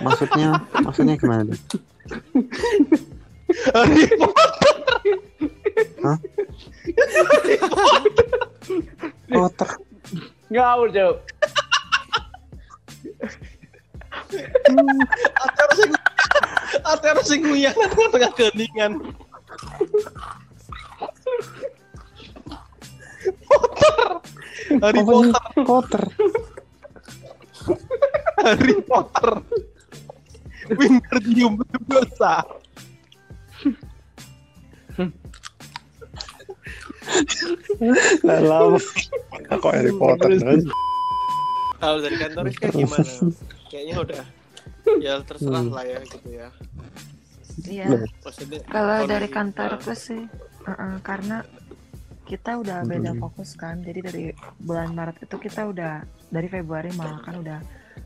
[0.03, 1.81] maksudnya maksudnya gimana tuh?
[3.70, 4.73] Harry Potter.
[9.31, 9.70] Potter
[10.55, 11.16] Ngawur, Cok.
[15.35, 15.90] Acara sing
[16.85, 18.31] acara sing nguyangan tengah.
[23.45, 24.83] Potter.
[24.83, 25.43] Harry Potter.
[25.64, 26.05] Potter
[28.45, 29.31] Harry Potter.
[30.75, 32.45] Wingardium Leviosa.
[38.25, 38.79] Lah lama
[39.61, 40.61] kok Harry Potter kan?
[41.85, 43.12] kalau dari kantor kayak gimana
[43.69, 44.25] kayaknya udah
[45.05, 46.49] ya terserah lah ya gitu ya
[47.62, 47.87] Iya.
[48.67, 50.27] Kalau dari kita- kantorku sih,
[50.67, 51.47] uh-uh, karena
[52.25, 53.85] kita udah beda fokus kan.
[53.85, 54.25] Jadi dari
[54.59, 57.61] bulan Maret itu kita udah dari Februari malah kan udah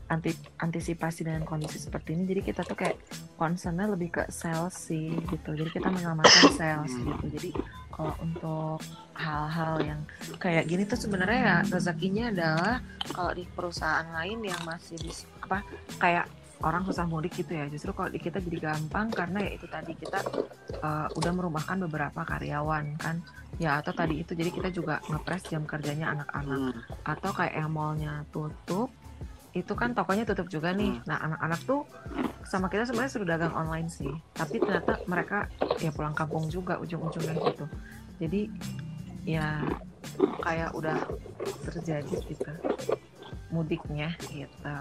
[0.09, 2.27] anti antisipasi dengan kondisi seperti ini.
[2.29, 2.99] Jadi kita tuh kayak
[3.39, 5.55] concernnya lebih ke sales sih gitu.
[5.55, 7.25] Jadi kita menyelamatkan sales gitu.
[7.31, 7.49] Jadi
[7.89, 8.79] kalau untuk
[9.15, 10.01] hal-hal yang
[10.39, 12.75] kayak gini tuh sebenarnya ya rezekinya adalah
[13.11, 15.11] kalau di perusahaan lain yang masih di
[15.43, 15.59] apa
[15.99, 16.25] kayak
[16.63, 17.65] orang susah mudik gitu ya.
[17.71, 20.19] Justru kalau di kita jadi gampang karena ya itu tadi kita
[20.83, 23.23] uh, udah merumahkan beberapa karyawan kan.
[23.59, 26.59] Ya atau tadi itu jadi kita juga ngepres jam kerjanya anak-anak.
[26.59, 26.81] Hmm.
[27.07, 28.91] atau kayak yang mallnya tutup
[29.55, 30.99] itu kan tokonya tutup juga nih.
[31.07, 31.81] Nah anak-anak tuh
[32.45, 34.11] sama kita sebenarnya sudah dagang online sih.
[34.35, 35.47] Tapi ternyata mereka
[35.79, 37.65] ya pulang kampung juga ujung-ujungnya gitu.
[38.19, 38.41] Jadi
[39.23, 39.63] ya
[40.43, 40.99] kayak udah
[41.67, 42.51] terjadi gitu
[43.49, 44.77] mudiknya gitu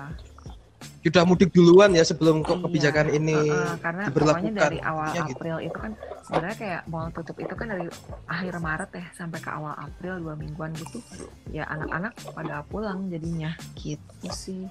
[1.09, 4.53] Sudah mudik duluan ya sebelum ke Iya, kebijakan ini heeh, karena diberlakukan.
[4.53, 5.40] dari awal gitu.
[5.40, 7.87] April itu kan sebenarnya kayak mau tutup itu kan dari
[8.29, 11.01] akhir Maret ya sampai ke awal April dua mingguan gitu
[11.49, 14.68] ya anak-anak pada pulang jadinya gitu sih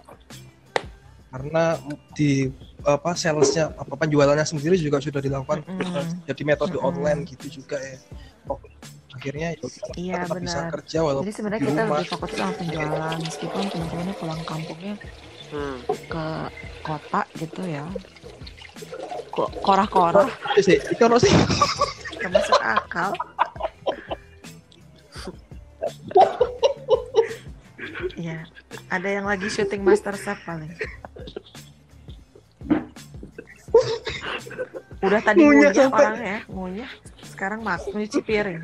[1.28, 1.76] karena
[2.14, 2.54] di
[2.86, 6.24] apa salesnya apa penjualannya sendiri juga sudah dilakukan Mm-mm.
[6.30, 6.88] jadi metode Mm-mm.
[6.94, 7.98] online gitu juga ya
[8.48, 8.62] oh,
[9.12, 13.64] akhirnya ya iya tetap bisa kerja walaupun jadi sebenarnya kita lebih fokus sama penjualan meskipun
[13.74, 14.94] teman-temannya pulang kampungnya
[15.48, 15.80] Hmm.
[16.12, 16.26] ke
[16.84, 17.86] kota gitu ya
[19.32, 20.28] Ko- korah-korah
[20.60, 21.34] sih itu sih
[22.20, 23.12] gak masuk akal
[28.18, 28.50] Iya,
[28.90, 30.74] ada yang lagi syuting Master Chef paling.
[35.00, 36.92] Udah tadi Ngunyah ngunyah sampai- orang ya, ngunyah.
[37.30, 38.62] Sekarang mak nyuci piring.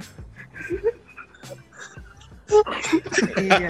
[3.40, 3.70] iya.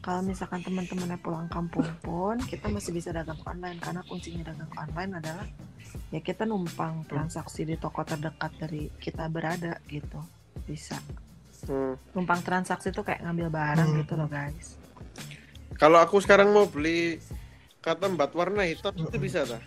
[0.00, 5.12] Kalau misalkan teman-temannya pulang kampung pun, kita masih bisa dagang online karena kuncinya dagang online
[5.14, 5.44] adalah
[6.08, 10.24] ya kita numpang transaksi di toko terdekat dari kita berada gitu.
[10.64, 10.96] Bisa.
[11.62, 12.00] Hmm.
[12.12, 13.98] Numpang transaksi tuh kayak ngambil barang Hmm.
[14.00, 14.80] gitu loh guys.
[15.76, 17.16] kalau aku sekarang mau beli
[17.80, 19.64] kata bat warna hitam itu bisa tak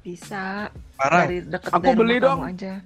[0.00, 2.40] Bisa parah dari deket Aku dari beli dong.
[2.44, 2.84] aja.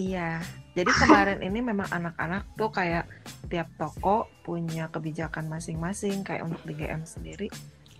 [0.00, 0.40] Iya.
[0.72, 3.04] Jadi kemarin ini memang anak-anak tuh kayak
[3.46, 7.52] tiap toko punya kebijakan masing-masing kayak untuk di GM sendiri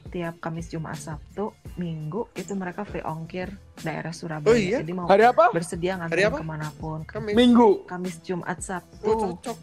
[0.09, 4.79] tiap Kamis Jumat Sabtu Minggu itu mereka free ongkir daerah Surabaya Oh iya?
[4.81, 5.53] jadi mau Hari apa?
[5.53, 6.39] bersedia Hari nganterin apa?
[6.39, 7.35] ke mana pun Kamis.
[7.37, 7.85] Minggu.
[7.85, 9.59] Kamis Jumat Oh, Sabtu cocok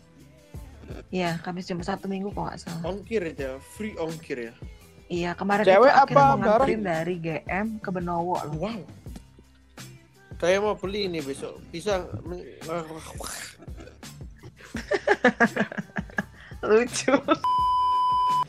[1.10, 4.54] Iya Kamis Jumat Sabtu Minggu kok nggak salah ongkir aja free ongkir ya
[5.08, 8.80] Iya kemarin Cewek itu akhirnya apa mau nganterin dari GM ke Benowo loh wow
[10.38, 12.06] saya mau beli ini besok bisa
[16.62, 17.14] lucu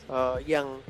[0.09, 0.81] Eh, yang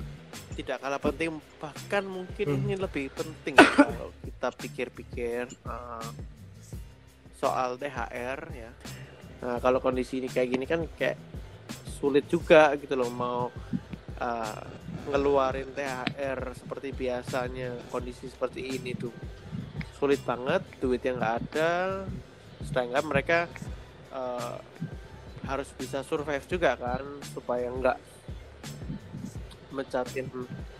[0.55, 2.63] tidak kalah penting bahkan mungkin Hmm.
[2.63, 6.09] ini lebih penting kalau kita pikir-pikir eh,
[7.35, 8.71] soal THR ya.
[9.43, 11.19] Nah kalau kondisi ini kayak gini kan kayak
[11.99, 13.51] sulit juga gitu loh mau
[14.19, 14.63] uh,
[15.11, 19.11] ngeluarin THR seperti biasanya kondisi seperti ini tuh
[19.99, 21.71] sulit banget duitnya nggak ada
[22.63, 23.39] sedangkan mereka
[24.09, 24.57] uh,
[25.43, 27.97] harus bisa survive juga kan supaya nggak
[29.69, 30.27] mecatin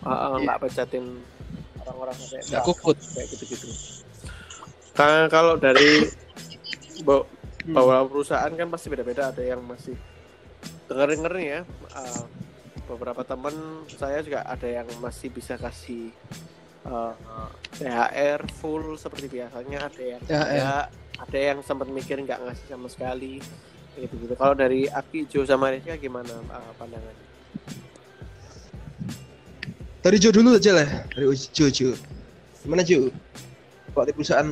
[0.02, 1.04] uh, nggak mecatin
[1.80, 2.96] orang-orang kayak Nggak kukut.
[2.98, 3.66] kayak gitu-gitu.
[4.92, 6.04] Karena kalau dari
[7.02, 7.26] bo-
[7.70, 9.94] bahwa perusahaan kan pasti beda-beda ada yang masih
[10.88, 11.60] denger-denger ya
[11.94, 12.24] uh,
[12.84, 13.54] beberapa teman
[13.86, 16.10] saya juga ada yang masih bisa kasih
[16.84, 17.12] uh,
[17.74, 20.36] THR full seperti biasanya ada yang THR.
[20.40, 20.84] enggak
[21.20, 23.44] ada yang sempat mikir nggak ngasih sama sekali
[23.92, 27.28] gitu gitu kalau dari Aki Jo sama Rizka gimana uh, pandangannya
[30.00, 30.88] Dari Jo dulu aja lah.
[31.12, 31.92] Dari Jo Jo.
[32.64, 33.12] Gimana Jo?
[33.92, 34.48] Kok di perusahaan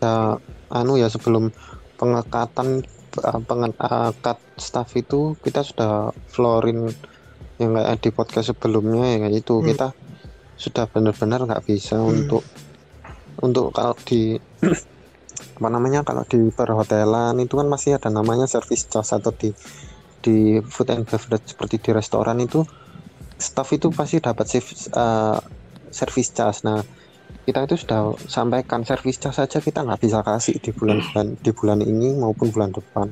[0.00, 0.36] ya
[0.68, 1.48] anu ya sebelum
[1.96, 2.84] pengekatan
[3.16, 5.92] eh, pengekat staff itu kita sudah
[6.28, 6.92] floorin
[7.56, 9.68] yang kayak di podcast sebelumnya ya kayak itu Hmm.
[9.68, 9.88] kita
[10.60, 12.12] sudah benar-benar nggak bisa Hmm.
[12.12, 12.44] untuk
[13.40, 14.36] untuk kalau di
[15.56, 19.50] apa namanya kalau di perhotelan itu kan masih ada namanya service charge atau di
[20.20, 22.60] di food and beverage seperti di restoran itu
[23.40, 25.38] staff itu pasti dapat service, eh,
[25.88, 26.80] service charge nah
[27.40, 31.80] kita itu sudah sampaikan service charge saja kita nggak bisa kasih di bulan-bulan di bulan
[31.80, 33.08] ini maupun bulan depan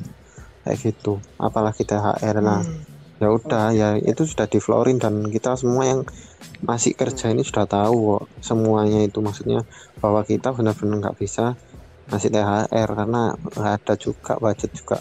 [0.65, 2.85] kayak gitu apalagi THR nah Hmm.
[3.19, 6.01] ya udah ya itu sudah di floorin dan kita semua yang
[6.59, 9.63] masih kerja ini sudah tahu kok semuanya itu maksudnya
[9.99, 11.55] bahwa kita benar-benar nggak bisa
[12.09, 14.99] ngasih THR karena nggak ada juga budget juga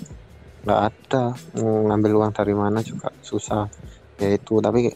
[0.67, 1.23] nggak ada
[1.57, 3.65] mau ngambil uang dari mana juga susah
[4.17, 4.91] ya itu tapi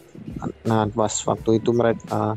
[0.62, 2.36] nah pas waktu itu mereka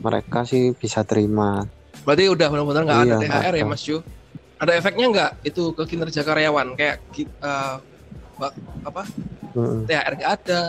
[0.00, 1.64] mereka sih bisa terima
[2.04, 3.70] Berarti udah benar-benar nggak ada Iya, THR ya ada.
[3.70, 3.98] Mas Jo?
[4.54, 6.96] Ada efeknya nggak itu ke kinerja karyawan kayak
[8.34, 9.02] bak- apa
[9.54, 9.86] Mm-mm.
[9.86, 10.60] THR nggak ada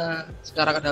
[0.46, 0.92] sekarang ada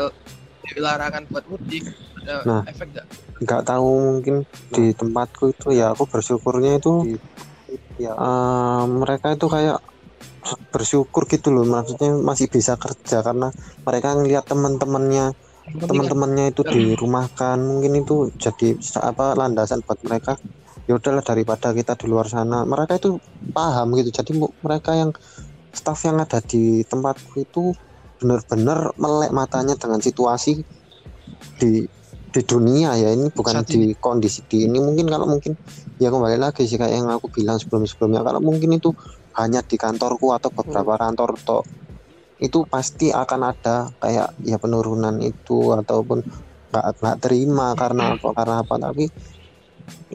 [0.80, 1.84] larangan buat mudik
[2.24, 2.64] ada Nah.
[2.68, 3.06] efek nggak?
[3.44, 4.36] nggak tahu mungkin
[4.72, 7.20] di tempatku itu ya aku bersyukurnya itu
[8.00, 9.84] ya eh, mereka itu kayak
[10.72, 13.52] bersyukur gitu loh maksudnya masih bisa kerja karena
[13.84, 15.32] mereka ngeliat teman-temannya
[15.64, 20.36] teman-temannya itu dirumahkan mungkin itu jadi apa landasan buat mereka
[20.84, 23.16] ya udahlah daripada kita di luar sana mereka itu
[23.56, 25.12] paham gitu jadi mereka yang
[25.72, 27.72] staff yang ada di tempatku itu
[28.24, 30.64] benar-benar melek matanya dengan situasi
[31.60, 31.84] di
[32.34, 33.12] di dunia ya.
[33.12, 34.80] Ini bukan Saat di kondisi di ini.
[34.80, 35.54] Mungkin kalau mungkin
[36.00, 38.24] ya kembali lagi sih kayak yang aku bilang sebelum-sebelumnya.
[38.24, 38.96] Kalau mungkin itu
[39.36, 41.64] hanya di kantorku atau beberapa kantor toh
[42.42, 46.20] itu pasti akan ada kayak ya penurunan itu ataupun
[46.74, 48.74] nggak nggak terima karena apa karena apa.
[48.80, 49.06] Tapi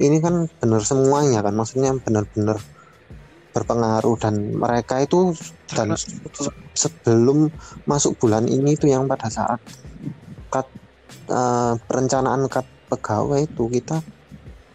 [0.03, 1.55] ini kan benar semuanya kan.
[1.55, 2.59] Maksudnya benar-benar
[3.55, 4.35] berpengaruh dan
[4.65, 5.33] mereka itu
[5.77, 7.49] dan se- sebelum
[7.91, 9.59] masuk bulan ini itu yang pada saat
[10.53, 10.67] cut
[11.33, 13.97] eh, perencanaan cut pegawai itu kita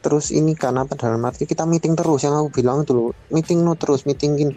[0.03, 3.59] terus ini karena apa dalam arti kita meeting terus yang aku bilang itu loh meeting
[3.65, 4.51] no terus meetingin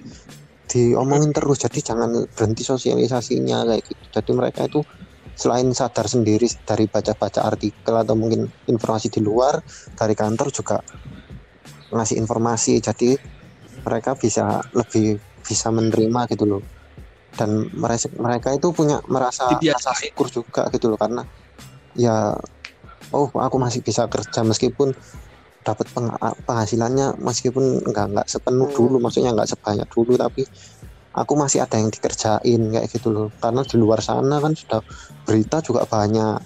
[0.70, 4.04] diomongin terus jadi jangan berhenti sosialisasinya kayak gitu.
[4.10, 4.80] Jadi mereka itu
[5.36, 9.54] selain sadar sendiri dari baca-baca artikel atau mungkin informasi di luar
[9.94, 10.76] dari kantor juga
[11.94, 12.74] ngasih informasi.
[12.82, 13.10] Jadi
[13.84, 16.62] mereka bisa lebih bisa menerima gitu loh.
[17.36, 21.20] Dan mereka mereka itu punya merasa rasa syukur juga gitu loh karena
[21.96, 22.32] ya
[23.12, 24.92] oh aku masih bisa kerja meskipun
[25.66, 26.14] dapat peng-
[26.46, 30.46] penghasilannya meskipun nggak nggak sepenuh dulu maksudnya nggak sebanyak dulu tapi
[31.16, 33.32] aku masih ada yang dikerjain kayak gitu loh.
[33.40, 34.80] Karena di luar sana kan sudah
[35.24, 36.36] berita juga banyak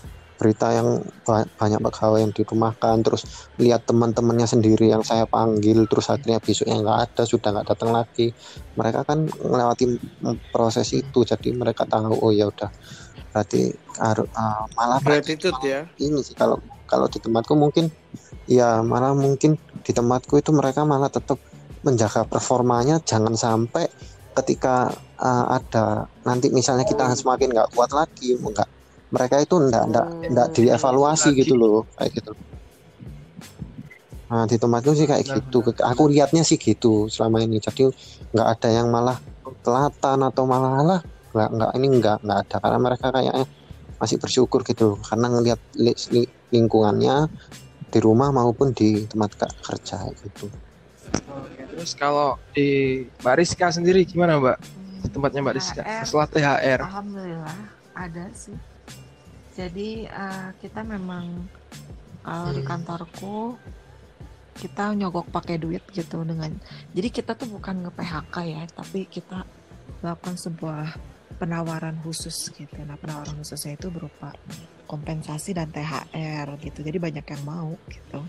[0.40, 3.29] berita yang ba- banyak pegawai yang dirumahkan terus
[3.61, 8.33] lihat teman-temannya sendiri yang saya panggil terus akhirnya besoknya nggak ada sudah nggak datang lagi.
[8.81, 10.00] Mereka kan melewati
[10.48, 12.72] proses itu jadi mereka tahu oh ya udah
[13.31, 15.87] berarti harus ah, malah gratitude ya.
[16.03, 16.59] ini sih kalau
[16.90, 17.87] kalau di tempatku mungkin
[18.50, 19.55] ya malah mungkin
[19.87, 21.38] di tempatku itu mereka malah tetap
[21.87, 23.87] menjaga performanya jangan sampai
[24.35, 28.66] ketika uh, ada nanti misalnya kita semakin nggak kuat lagi enggak
[29.11, 31.40] mereka itu enggak enggak enggak dievaluasi Lagi.
[31.42, 32.33] gitu loh kayak gitu.
[34.31, 37.59] Nah di tempatku sih kayak Nah, gitu aku lihatnya sih gitu selama ini.
[37.59, 37.90] Jadi
[38.31, 39.18] nggak ada yang malah
[39.66, 41.01] telatan atau malah lah.
[41.35, 42.57] Nggak nggak ini nggak nggak ada.
[42.62, 43.44] Karena mereka kayaknya
[43.99, 44.94] masih bersyukur gitu.
[44.94, 47.27] Loh, karena ngelihat li- li- lingkungannya
[47.90, 50.46] di rumah maupun di tempat ke- kerja gitu.
[51.27, 54.59] Oke, terus kalau di Mbak Rizka sendiri gimana Mbak?
[55.03, 55.83] Di tempatnya Mbak Rizka?
[56.07, 56.81] Setelah THR.
[56.87, 58.56] Alhamdulillah ada sih.
[59.52, 61.44] Jadi eh, kita memang
[62.24, 63.56] kalau di kantorku
[64.60, 66.52] kita nyogok pakai duit gitu dengan
[66.92, 69.48] jadi kita tuh bukan nge PHK ya tapi kita
[70.04, 70.84] melakukan sebuah
[71.40, 72.76] penawaran khusus gitu.
[72.84, 74.36] Nah penawaran khususnya itu berupa
[74.84, 76.84] kompensasi dan THR gitu.
[76.84, 78.20] Jadi banyak yang mau gitu.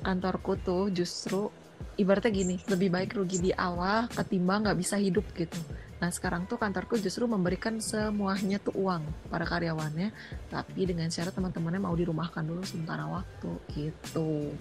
[0.00, 1.52] Kantorku tuh justru
[1.98, 5.58] ibaratnya gini lebih baik rugi di awal ketimbang nggak bisa hidup gitu.
[5.98, 9.02] Nah sekarang tuh kantorku justru memberikan semuanya tuh uang
[9.34, 10.14] para karyawannya,
[10.46, 14.54] tapi dengan syarat teman-temannya mau dirumahkan dulu sementara waktu gitu.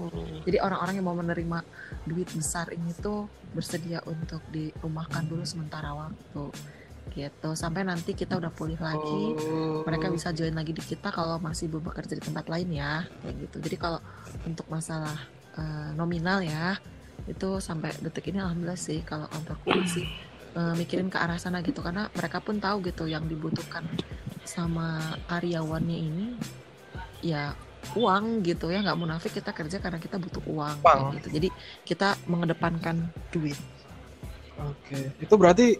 [0.49, 1.61] Jadi orang-orang yang mau menerima
[2.09, 6.49] duit besar ini tuh bersedia untuk dirumahkan dulu sementara waktu
[7.13, 7.49] gitu.
[7.53, 9.37] Sampai nanti kita udah pulih lagi
[9.85, 13.45] mereka bisa join lagi di kita kalau masih belum bekerja di tempat lain ya kayak
[13.45, 13.61] gitu.
[13.61, 14.01] Jadi kalau
[14.41, 15.15] untuk masalah
[15.53, 16.81] uh, nominal ya
[17.25, 20.05] itu sampai detik ini alhamdulillah sih kalau kantorku masih
[20.53, 21.81] uh, mikirin ke arah sana gitu.
[21.81, 23.83] Karena mereka pun tahu gitu yang dibutuhkan
[24.45, 26.27] sama karyawannya ini
[27.25, 27.57] ya
[27.97, 28.85] uang gitu ya.
[28.85, 31.15] Nggak munafik kita kerja karena kita butuh uang kayak Uang.
[31.17, 31.27] gitu.
[31.33, 31.47] Jadi
[31.83, 33.57] kita mengedepankan duit.
[34.57, 35.77] Oke, itu berarti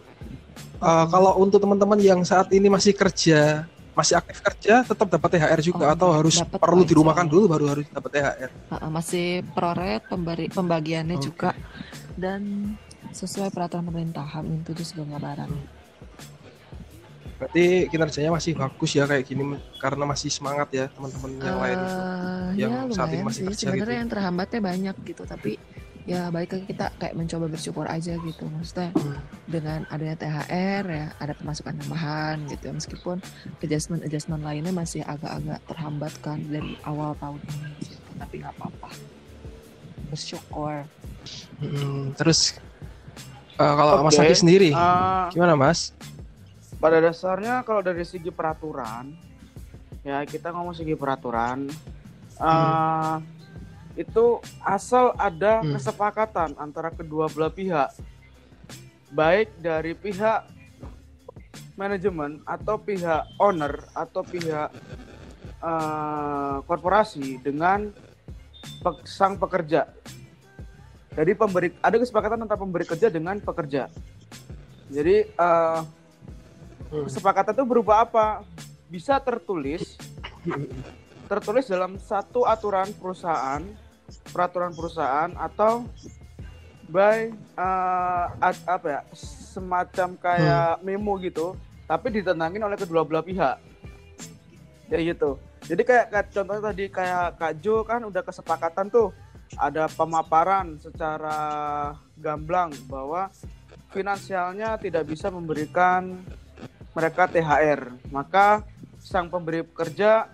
[0.78, 3.66] uh, kalau untuk teman-teman yang saat ini masih kerja,
[3.98, 7.64] masih aktif kerja, tetap dapat THR juga Oh, atau harus perlu Pak, dirumahkan dulu baru
[7.74, 8.50] harus dapat THR.
[8.70, 11.26] Uh, masih proret pemberi pembagiannya Oke.
[11.26, 11.50] juga
[12.14, 12.72] dan
[13.10, 15.50] sesuai peraturan pemerintah Hamin 7 sebelum lebaran.
[17.38, 19.42] Berarti kinerjanya masih bagus ya kayak gini
[19.78, 21.94] karena masih semangat ya teman-teman yang lain itu.
[21.94, 23.46] Eh, yang ya saat ini masih sih.
[23.54, 24.00] kerja Sebenarnya gitu.
[24.02, 25.52] yang terhambatnya banyak gitu, tapi
[26.02, 28.44] ya baik lagi kita kayak mencoba bersyukur aja gitu.
[28.50, 29.22] Maksudnya Hmm.
[29.48, 32.72] Dengan adanya THR ya ada pemasukan tambahan gitu ya.
[32.72, 33.16] Meskipun
[33.58, 37.96] adjustment adjustment lainnya masih agak-agak terhambat kan dari awal tahun ini gitu.
[38.14, 38.88] Tapi nggak apa-apa.
[40.06, 40.84] Bersyukur.
[41.58, 42.56] Hmm, terus
[43.56, 44.24] uh, kalau Mas Oke.
[44.24, 45.92] Aki sendiri Ah, gimana Mas?
[46.76, 49.10] pada dasarnya kalau dari segi peraturan
[50.00, 51.66] ya kita ngomong segi peraturan
[52.38, 53.14] eh,
[53.98, 54.24] itu
[54.62, 55.74] asal ada Hmm.
[55.74, 57.90] kesepakatan antara kedua belah pihak
[59.08, 60.44] baik dari pihak
[61.74, 64.68] manajemen atau pihak owner atau pihak
[65.58, 67.88] eh, korporasi dengan
[68.82, 69.88] pe- sang pekerja
[71.14, 73.88] jadi pemberi ada kesepakatan antara pemberi kerja dengan pekerja
[74.88, 75.28] jadi
[76.88, 77.04] Hmm.
[77.04, 78.40] kesepakatan itu berupa apa?
[78.88, 80.00] Bisa tertulis,
[81.28, 83.60] tertulis dalam satu aturan perusahaan,
[84.32, 85.84] peraturan perusahaan atau
[86.88, 93.56] by eh, ad- apa ya semacam kayak memo gitu, tapi ditentangin oleh kedua belah pihak.
[94.88, 95.36] Ya gitu.
[95.68, 99.12] Jadi kayak, contohnya tadi kayak Kak Jo kan udah kesepakatan tuh
[99.58, 101.36] ada pemaparan secara
[102.16, 103.28] gamblang bahwa
[103.92, 106.24] finansialnya tidak bisa memberikan
[106.96, 107.92] mereka THR.
[108.08, 108.64] Maka
[108.96, 110.28] sang pemberi pekerja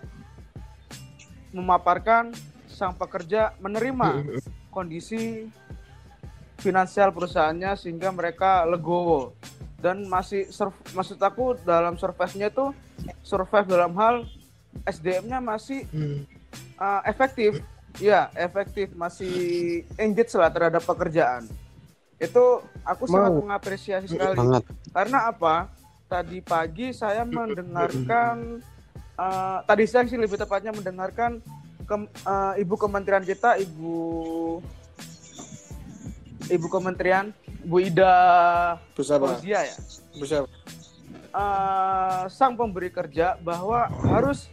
[1.55, 2.35] memaparkan
[2.67, 4.23] sang pekerja menerima
[4.67, 5.47] kondisi
[6.57, 9.35] finansial perusahaannya sehingga mereka legowo.
[9.75, 12.73] Dan masih sur- maksud aku dalam survive-nya tuh
[13.21, 14.25] survive dalam hal
[14.83, 16.25] SDM-nya masih Hmm.
[16.75, 17.61] uh, efektif.
[17.97, 18.91] Ya efektif.
[18.91, 19.33] Masih
[19.95, 21.45] engage lah terhadap pekerjaan.
[22.17, 23.41] Itu aku sangat Mau.
[23.43, 24.35] mengapresiasi sekali.
[24.35, 24.63] Banget.
[24.89, 25.69] Karena apa?
[26.05, 28.61] Tadi pagi saya mendengarkan
[29.15, 31.41] uh, tadi siang sih lebih tepatnya mendengarkan
[31.83, 34.59] kem- uh, ibu kementerian kita ibu
[36.49, 37.33] ibu kementerian
[37.65, 38.15] Bu Ida.
[39.35, 39.75] Fauzia ya
[41.35, 44.47] eh, sang pemberi kerja bahwa harus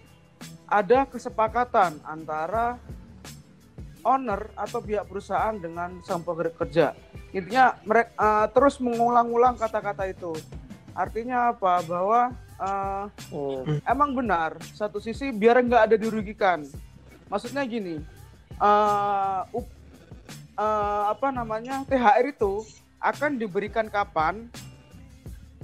[0.67, 2.81] ada kesepakatan antara
[4.03, 6.97] owner atau pihak perusahaan dengan sang pemberi kerja.
[7.31, 10.35] Intinya mereka terus mengulang-ulang kata-kata itu.
[10.93, 11.81] Artinya apa?
[11.85, 12.21] Bahwa
[12.59, 13.63] eh, Oh.
[13.87, 16.67] emang benar satu sisi biar nggak ada dirugikan.
[17.31, 18.01] Maksudnya gini,
[18.59, 19.82] eh, up-
[20.55, 22.63] eh, apa namanya THR itu
[22.99, 24.47] akan diberikan kapan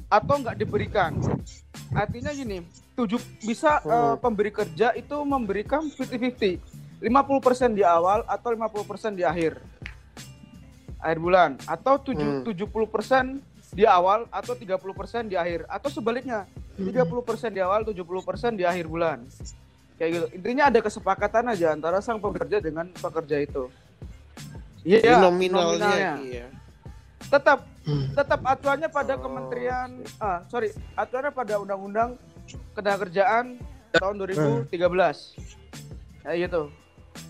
[0.07, 1.13] atau nggak diberikan.
[1.91, 6.59] Artinya gini, tujuh bisa eh, pemberi kerja itu memberikan 50-50.
[6.99, 7.07] 50%
[7.73, 9.61] di awal atau 50% di akhir.
[10.99, 12.45] Akhir bulan atau tujuh- Hmm.
[12.45, 13.39] 70%
[13.71, 19.23] di awal atau 30% di akhir atau sebaliknya 30% di awal 70% di akhir bulan.
[19.95, 20.27] Kayak gitu.
[20.35, 23.71] Intinya ada kesepakatan aja antara sang pekerja dengan pekerja itu.
[24.89, 26.13] Iya, nominalnya, nominalnya.
[26.25, 26.47] iya.
[27.29, 28.05] Tetap Hmm.
[28.13, 32.21] tetap acuannya pada Oh, Kementerian ah sorry acuannya pada Undang-Undang
[32.75, 33.57] Ketenagakerjaan
[33.93, 35.37] tahun 2013
[36.23, 36.69] ya gitu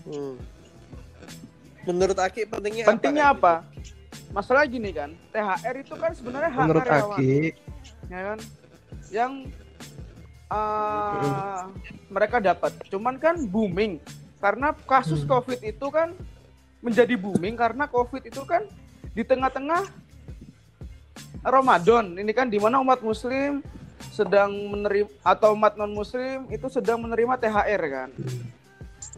[0.05, 0.35] Hmm.
[1.81, 3.63] Menurut Aki pentingnya pentingnya apa?
[3.63, 3.67] apa
[4.29, 7.35] masalah gini kan THR itu kan sebenarnya hak Menurut karyawan Aki,
[8.05, 8.39] ya kan
[9.09, 9.31] yang
[10.49, 11.71] ah,
[12.07, 13.97] mereka dapat cuman kan booming
[14.37, 15.29] karena kasus Hmm.
[15.31, 16.11] covid itu kan
[16.79, 18.63] menjadi booming karena COVID itu kan
[19.11, 19.83] di tengah-tengah
[21.43, 22.15] Ramadan.
[22.15, 23.63] Ini kan di mana umat muslim
[24.11, 28.09] sedang menerima atau umat non muslim itu sedang menerima THR kan.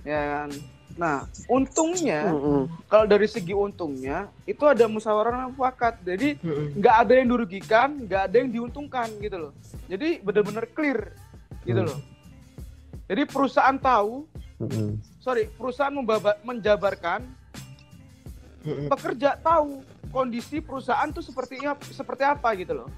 [0.05, 0.49] Ya kan.
[0.91, 2.67] Nah, untungnya Mm-mm.
[2.91, 6.03] kalau dari segi untungnya itu ada musyawarah mufakat.
[6.03, 6.35] Jadi
[6.77, 9.53] nggak ada yang dirugikan, nggak ada yang diuntungkan gitu loh.
[9.87, 11.15] Jadi benar-benar clear
[11.63, 11.89] gitu Hmm.
[11.89, 11.99] loh.
[13.07, 14.27] Jadi perusahaan tahu,
[14.61, 14.99] Mm-mm.
[15.19, 15.93] sorry, perusahaan
[16.43, 17.40] menjabarkan.
[18.63, 22.89] Pekerja tahu kondisi perusahaan tuh seperti seperti apa gitu loh.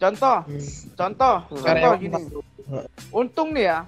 [0.00, 0.64] Contoh, Mm.
[0.96, 2.22] contoh, contoh Karyawan gini.
[3.12, 3.78] Untung nih ya,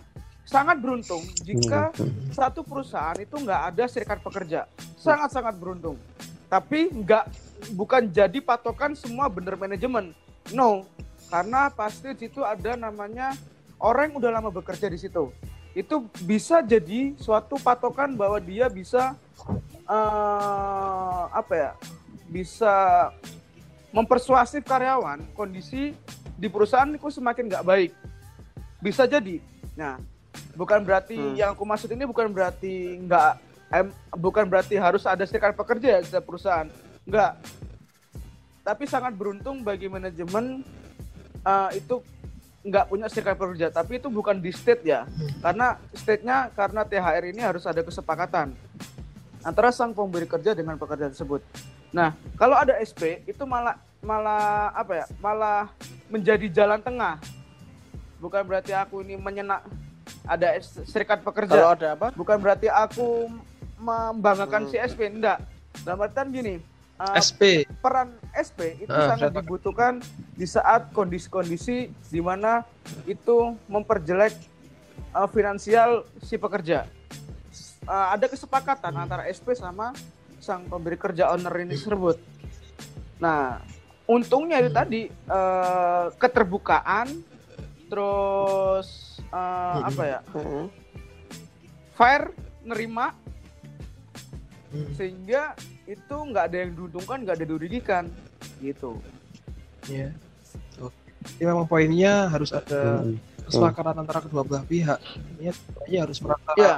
[0.45, 2.37] sangat beruntung jika Mm-mm.
[2.37, 4.69] satu perusahaan itu nggak ada serikat pekerja.
[5.01, 5.97] Sangat-sangat beruntung.
[6.53, 7.25] Tapi nggak
[7.73, 10.13] bukan jadi patokan semua bener manajemen.
[10.53, 10.85] No,
[11.33, 13.33] karena pasti di situ ada namanya
[13.81, 15.33] orang yang udah lama bekerja di situ.
[15.73, 19.17] Itu bisa jadi suatu patokan bahwa dia bisa
[19.87, 21.71] eh, apa ya?
[22.29, 22.75] Bisa
[23.93, 25.93] mempersuasif karyawan kondisi
[26.35, 27.93] di perusahaan itu semakin nggak baik.
[28.81, 29.39] Bisa jadi.
[29.77, 30.01] Nah,
[30.57, 31.37] bukan berarti Hmm.
[31.37, 33.33] yang aku maksud ini bukan berarti nggak
[33.73, 36.67] em, bukan berarti harus ada serikat pekerja di setiap perusahaan.
[37.05, 37.37] Enggak.
[38.63, 40.63] Tapi sangat beruntung bagi manajemen
[41.43, 42.01] eh, itu
[42.63, 43.69] nggak punya serikat pekerja.
[43.69, 45.05] Tapi itu bukan di state ya.
[45.43, 48.55] Karena state-nya karena THR ini harus ada kesepakatan
[49.43, 51.43] antara sang pemberi kerja dengan pekerja tersebut.
[51.91, 55.07] Nah, kalau ada SP itu malah malah apa ya?
[55.19, 55.69] Malah
[56.09, 57.21] menjadi jalan tengah.
[58.19, 59.67] Bukan berarti aku ini menyenak
[60.23, 60.55] ada
[60.87, 62.09] serikat pekerja Kalau ada apa?
[62.15, 63.27] bukan berarti aku
[63.77, 64.71] membanggakan Hmm.
[64.71, 65.43] si SP enggak
[65.83, 66.55] dalam artian gini
[66.97, 67.67] uh, SP.
[67.83, 69.99] peran SP itu Ah, sangat dibutuhkan
[70.33, 72.63] di saat kondisi-kondisi di mana
[73.05, 74.39] itu memperjelek
[75.11, 76.87] uh, finansial si pekerja
[77.83, 79.91] Uh, ada kesepakatan antara SP sama
[80.39, 82.15] sang pemberi kerja owner ini tersebut
[83.19, 83.59] nah
[84.05, 84.79] untungnya itu Hmm.
[84.79, 87.11] tadi uh, keterbukaan
[87.87, 88.89] terus
[89.29, 89.89] uh, Hmm.
[89.91, 90.65] apa ya Mm-mm.
[91.93, 92.31] fair
[92.63, 93.19] nerima
[94.71, 94.89] Mm.
[94.97, 95.53] sehingga
[95.85, 98.05] itu nggak ada yang diuntungkan nggak ada yang dirugikan
[98.59, 98.97] gitu
[99.85, 100.15] Iya.
[100.79, 100.95] Oke.
[101.35, 103.03] Jadi memang poinnya harus ada
[103.47, 104.99] Kesepakatan antara kedua belah pihak.
[105.39, 106.75] Ini semuanya harus merasa ya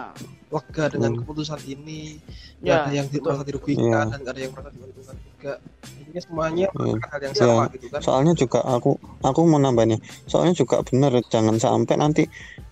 [0.49, 1.19] lega dengan Hmm.
[1.23, 2.19] keputusan ini.
[2.63, 3.27] Ya ada yang betul.
[3.27, 4.01] merasa dirugikan Iya.
[4.17, 5.53] dan ada yang merasa diuntungkan juga.
[6.01, 6.79] Intinya semuanya Iya.
[6.79, 8.01] melakukan hal yang sama gitu kan.
[8.01, 8.91] soalnya juga aku
[9.21, 12.25] aku mau nambah nih soalnya juga bener jangan sampai nanti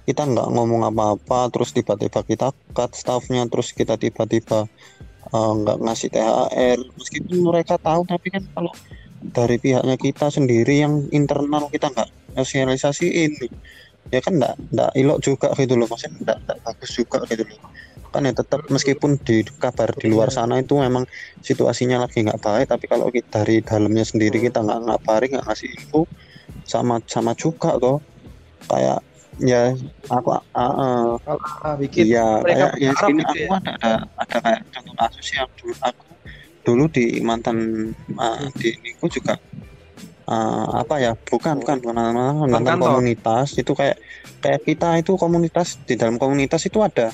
[0.02, 4.66] kita nggak ngomong apa-apa terus tiba-tiba kita cut staffnya terus kita tiba-tiba
[5.30, 8.72] uh, nggak ngasih THR meskipun mereka tahu tapi kan kalau
[9.22, 13.30] dari pihaknya kita sendiri yang internal kita nggak sosialisasiin
[14.10, 17.60] ya kan nggak nggak ilok juga gitu loh maksudnya nggak, nggak bagus juga gitu loh.
[18.12, 21.08] Kan ya tetap meskipun di kabar di luar sana itu memang
[21.40, 25.68] situasinya lagi nggak baik tapi kalau kita dari dalamnya sendiri kita nggak ngabarin nggak ngasih
[25.72, 26.04] info
[26.66, 28.02] sama sama juga toh.
[28.68, 29.00] Kayak
[29.40, 29.72] ya
[30.12, 33.58] aku ah, ah, Kalau ah, bikin iya mereka kayak ya gini gitu aku ya.
[33.58, 36.04] ada ada ada kayak contoh kasus yang dulu aku
[36.62, 37.58] dulu di mantan
[38.20, 39.34] ah, di Niku juga
[40.32, 41.12] ah, apa ya?
[41.14, 42.88] Bukan bukan bukan kantor.
[42.96, 43.52] komunitas.
[43.54, 44.00] Itu kayak
[44.40, 45.76] kayak kita itu komunitas.
[45.84, 47.12] Di dalam komunitas itu ada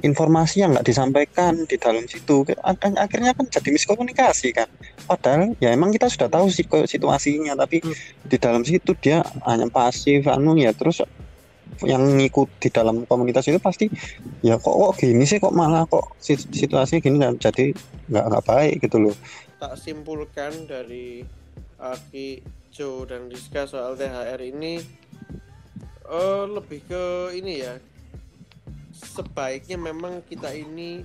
[0.00, 2.44] informasi yang nggak disampaikan di dalam situ.
[2.60, 4.68] Ak- akhirnya kan jadi miskomunikasi kan?
[5.04, 6.46] Padahal ya emang kita sudah tahu
[6.84, 7.56] situasinya.
[7.56, 7.96] Tapi Hmm.
[8.22, 10.70] di dalam situ dia hanya pasif anu ya.
[10.70, 11.02] Terus
[11.82, 13.90] yang ngikut di dalam komunitas itu pasti
[14.40, 15.40] ya kok kok gini sih?
[15.40, 17.16] Kok malah kok sit- situasinya gini?
[17.18, 17.72] Dan jadi
[18.12, 19.16] nggak nggak baik gitu loh.
[19.56, 21.24] Tak simpulkan dari
[21.84, 22.40] Aki,
[22.72, 24.80] Joe dan Rizka soal THR ini
[26.04, 27.04] eh lebih ke
[27.36, 27.76] ini ya
[28.92, 31.04] sebaiknya memang kita ini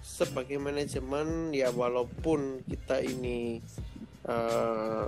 [0.00, 3.60] sebagai manajemen ya walaupun kita ini
[4.24, 5.06] eh,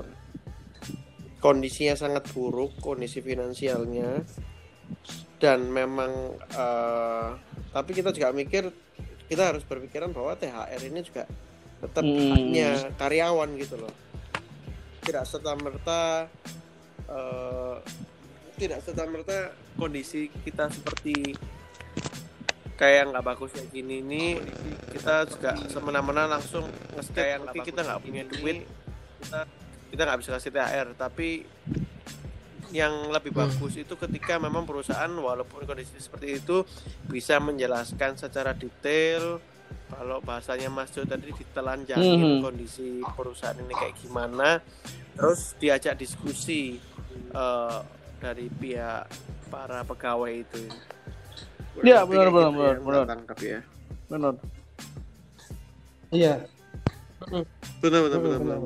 [1.41, 4.21] kondisinya sangat buruk kondisi finansialnya
[5.41, 6.13] dan memang
[6.53, 7.29] eh,
[7.73, 8.69] tapi kita juga mikir
[9.33, 11.25] kita harus berpikiran bahwa THR ini juga
[11.81, 12.31] tetap Hmm.
[12.37, 13.91] haknya karyawan gitu loh
[15.03, 16.03] tidak serta merta
[18.57, 19.39] tidak serta merta
[19.75, 21.35] kondisi kita seperti
[22.79, 24.25] kayak nggak bagus kayak gini ini
[24.91, 28.67] kita juga semena-mena langsung nge kayak nanti kita nggak punya duit
[29.23, 29.41] kita
[29.93, 31.29] kita nggak bisa kasih THR tapi
[32.73, 33.45] yang lebih Hmm.
[33.53, 36.65] bagus itu ketika memang perusahaan walaupun kondisi seperti itu
[37.05, 39.39] bisa menjelaskan secara detail
[39.93, 42.43] kalau bahasanya Mas Jo tadi ditelanjangin Hmm.
[42.43, 44.59] kondisi perusahaan ini kayak gimana
[45.13, 46.81] terus diajak diskusi
[47.31, 47.79] eh,
[48.19, 49.05] dari pihak
[49.49, 50.63] para pegawai itu
[51.75, 53.05] Iya, Kurang benar, lebih kayak benar, gitu benar, benar.
[53.07, 53.59] tangkap ya
[54.07, 54.35] benar
[56.11, 56.35] Iya.
[57.81, 58.59] benar benar benar benar,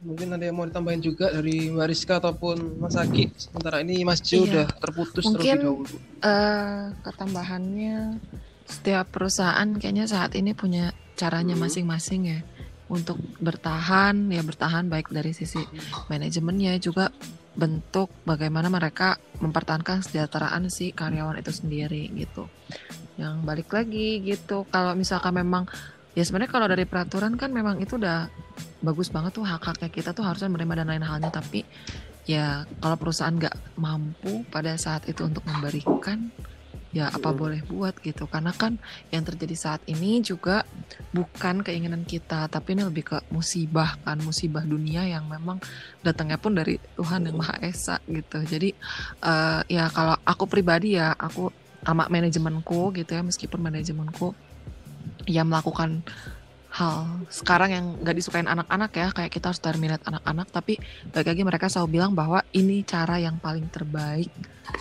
[0.00, 3.24] Mungkin ada yang mau ditambahin juga dari Mbak Rizka ataupun Mas Aki.
[3.36, 4.44] Sementara ini Mas Jo Iya.
[4.44, 5.96] udah terputus Mungkin- terlebih dahulu.
[6.20, 7.96] eh ketambahannya
[8.64, 11.64] setiap perusahaan kayaknya saat ini punya caranya Hmm.
[11.64, 12.40] masing-masing ya
[12.86, 15.60] untuk bertahan ya bertahan baik dari sisi
[16.06, 17.10] manajemennya juga
[17.52, 22.46] bentuk bagaimana mereka mempertahankan kesejahteraan si karyawan itu sendiri gitu.
[23.16, 25.66] Yang balik lagi gitu kalau misalkan memang
[26.14, 28.30] ya sebenarnya kalau dari peraturan kan memang itu udah
[28.80, 31.30] bagus banget tuh hak haknya kita tuh harusnya menerima dan lain halnya.
[31.32, 31.64] Tapi
[32.28, 36.32] ya kalau perusahaan nggak mampu pada saat itu untuk memberikan
[36.90, 38.26] ya apa boleh buat gitu.
[38.26, 38.76] Karena kan
[39.14, 40.66] yang terjadi saat ini juga
[41.14, 45.62] bukan keinginan kita tapi ini lebih ke musibah kan musibah dunia yang memang
[46.02, 48.42] datangnya pun dari Tuhan yang Maha Esa gitu.
[48.42, 48.74] Jadi
[49.22, 54.36] eh, ya kalau aku pribadi ya aku sama manajemenku gitu ya meskipun manajemenku
[55.24, 56.04] ya melakukan
[56.70, 60.78] hal sekarang yang gak disukain anak-anak ya kayak kita harus terminate anak-anak tapi
[61.10, 64.30] balik lagi mereka selalu bilang bahwa ini cara yang paling terbaik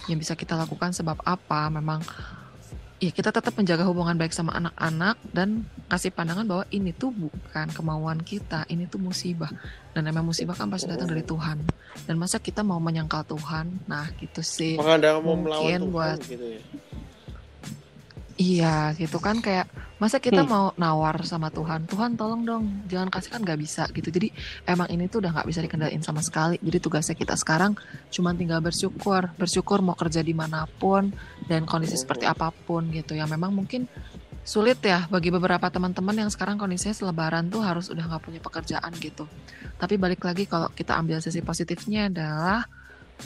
[0.05, 1.65] yang bisa kita lakukan sebab apa?
[1.73, 2.05] Memang
[2.99, 7.67] ya kita tetap menjaga hubungan baik sama anak-anak dan kasih pandangan bahwa ini tuh bukan
[7.73, 9.49] kemauan kita ini tuh musibah.
[9.89, 11.57] Dan memang musibah kan pasti datang dari Tuhan.
[12.05, 13.89] Dan masa kita mau menyangkal Tuhan?
[13.89, 14.77] Nah gitu sih.
[14.77, 16.61] Maka yang mau melawan Mungkin Tuhan buat- gitu ya
[18.39, 19.67] Iya gitu kan kayak
[19.99, 20.51] masa kita Hmm.
[20.51, 21.83] mau nawar sama Tuhan?
[21.91, 24.07] Tuhan tolong dong jangan kasih kan nggak bisa gitu.
[24.07, 24.31] Jadi
[24.63, 26.55] emang ini tuh udah nggak bisa dikendaliin sama sekali.
[26.63, 27.75] Jadi tugasnya kita sekarang
[28.07, 29.27] cuma tinggal bersyukur.
[29.35, 31.11] Bersyukur mau kerja di mana pun
[31.51, 33.11] dan kondisi seperti apa pun gitu.
[33.11, 33.91] Ya memang mungkin
[34.47, 38.95] sulit ya bagi beberapa teman-teman yang sekarang kondisinya selebaran tuh harus udah nggak punya pekerjaan
[39.03, 39.27] gitu.
[39.75, 42.63] Tapi balik lagi kalau kita ambil sisi positifnya adalah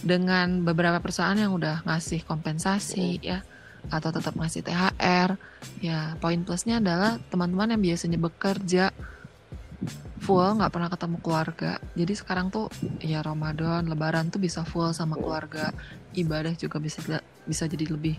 [0.01, 3.45] dengan beberapa perusahaan yang udah ngasih kompensasi ya
[3.91, 5.36] atau tetap ngasih THR.
[5.84, 8.93] Ya, poin plusnya adalah teman-teman yang biasanya bekerja
[10.23, 11.71] full nggak pernah ketemu keluarga.
[11.99, 12.71] Jadi sekarang tuh
[13.03, 15.75] ya Ramadan, Lebaran tuh bisa full sama keluarga.
[16.15, 17.03] Ibadah juga bisa
[17.43, 18.15] bisa jadi lebih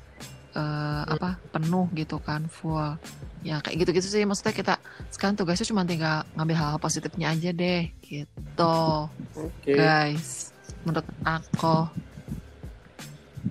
[0.53, 3.01] eh, apa penuh gitu kan full.
[3.41, 4.75] Ya kayak gitu-gitu sih maksudnya kita
[5.09, 10.53] sekarang tugasnya cuma tinggal ngambil hal, -hal positifnya aja deh gitu oke guys.
[10.85, 11.89] Menurut aku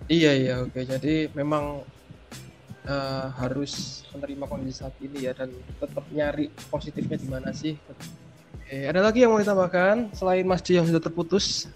[0.09, 0.79] Iya iya oke.
[0.83, 1.85] Jadi memang
[2.87, 7.79] eh, harus menerima kondisi saat ini ya dan tetap nyari positifnya di mana sih.
[8.53, 11.67] Oke, ada lagi yang mau ditambahkan selain Mas Jo yang sudah terputus?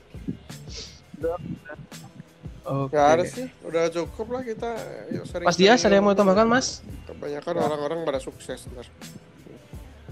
[2.67, 2.91] Oke.
[2.91, 4.69] Nggak ada sih udah cukup lah kita
[5.15, 6.83] yuk sering Mas Dias ada yang mau ditambahkan Mas?
[7.07, 8.87] kebanyakan orang-orang pada sukses ntar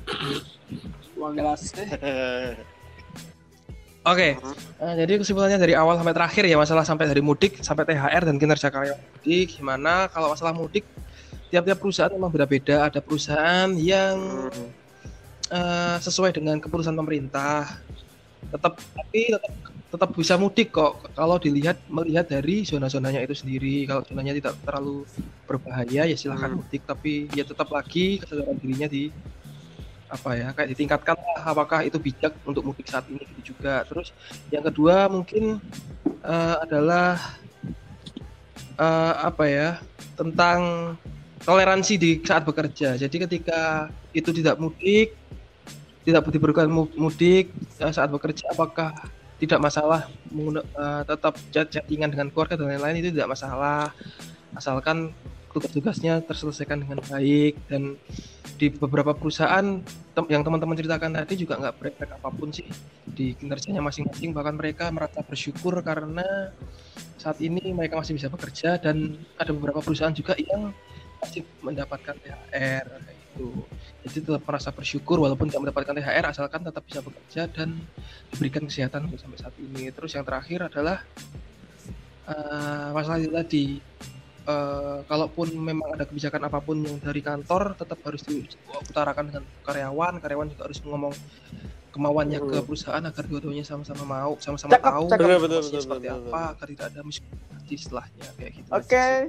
[4.05, 8.29] Oke, eh, jadi kesimpulannya dari awal sampai terakhir ya masalah sampai dari mudik sampai THR
[8.29, 9.57] dan kinerja karyawan mudik.
[9.57, 10.85] Gimana kalau masalah mudik
[11.49, 12.85] tiap-tiap perusahaan memang beda-beda.
[12.85, 14.45] Ada perusahaan yang
[15.49, 17.81] eh, sesuai dengan keputusan pemerintah,
[18.53, 19.53] tetap tapi tetap,
[19.89, 23.89] tetap bisa mudik kok kalau dilihat melihat dari zona-zonanya itu sendiri.
[23.89, 25.01] Kalau zonanya tidak terlalu
[25.49, 26.61] berbahaya ya silahkan Hmm.
[26.61, 29.09] mudik, tapi ya tetap lagi kesadaran dirinya di
[30.05, 33.81] apa ya kayak ditingkatkan apakah itu bijak untuk mudik saat ini gitu juga.
[33.89, 34.13] Terus
[34.53, 35.57] yang kedua mungkin
[36.05, 37.17] eh, adalah
[38.77, 39.69] eh, apa ya
[40.13, 40.59] tentang
[41.41, 42.97] toleransi di saat bekerja.
[42.97, 45.13] Jadi ketika itu tidak mudik
[46.05, 47.49] tidak diberikan mu- mudik
[47.81, 48.93] eh, saat bekerja apakah
[49.41, 53.91] tidak masalah eh, tetap chattingan dengan keluarga dan lain-lain itu tidak masalah.
[54.55, 55.11] Asalkan
[55.55, 57.95] tugas-tugasnya terselesaikan dengan baik dan
[58.59, 59.79] di beberapa perusahaan
[60.11, 62.67] tem- yang teman-teman ceritakan tadi juga nggak break apa pun sih.
[63.07, 66.51] Di kinerjanya masing-masing bahkan mereka merasa bersyukur karena
[67.15, 70.75] saat ini mereka masih bisa bekerja dan ada beberapa perusahaan juga yang
[71.23, 73.47] masih mendapatkan THR gitu.
[74.05, 77.79] Jadi tetap merasa bersyukur walaupun tidak mendapatkan THR asalkan tetap bisa bekerja dan
[78.29, 79.89] diberikan kesehatan sampai saat ini.
[79.89, 81.01] Terus yang terakhir adalah
[82.27, 83.65] eh, masalah itu tadi
[84.45, 90.13] eh, kalaupun memang ada kebijakan apa pun yang dari kantor tetap harus diutarakan dengan karyawan
[90.19, 91.13] karyawan juga harus ngomong
[91.89, 92.67] kemauannya ke Hmm.
[92.67, 95.25] perusahaan agar dua-duanya sama-sama mau sama-sama Cakep, tahu cakep.
[95.39, 96.51] Betul, betul, seperti betul, apa betul.
[96.51, 98.83] agar tidak ada miskomunikasi setelahnya kayak gitu Oke.
[98.85, 99.23] sih.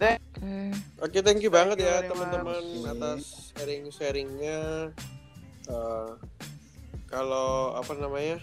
[0.00, 0.12] Oke.
[1.00, 2.88] Oke, thank you banget you ya teman-teman much.
[2.88, 3.20] atas
[3.52, 4.60] sharing-sharingnya.
[5.66, 6.10] Eh,
[7.04, 8.40] kalau apa namanya,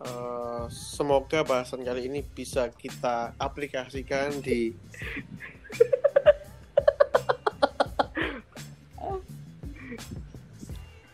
[0.00, 4.72] eh, semoga bahasan kali ini bisa kita aplikasikan di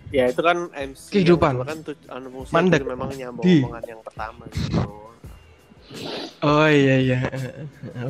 [0.08, 1.52] ya itu kan MC Kehidupan.
[1.60, 2.80] kan tuh anu musik Mandek.
[2.82, 3.56] itu memang nyambung Di.
[3.60, 4.80] omongan yang pertama gitu
[6.42, 7.18] Oh iya iya.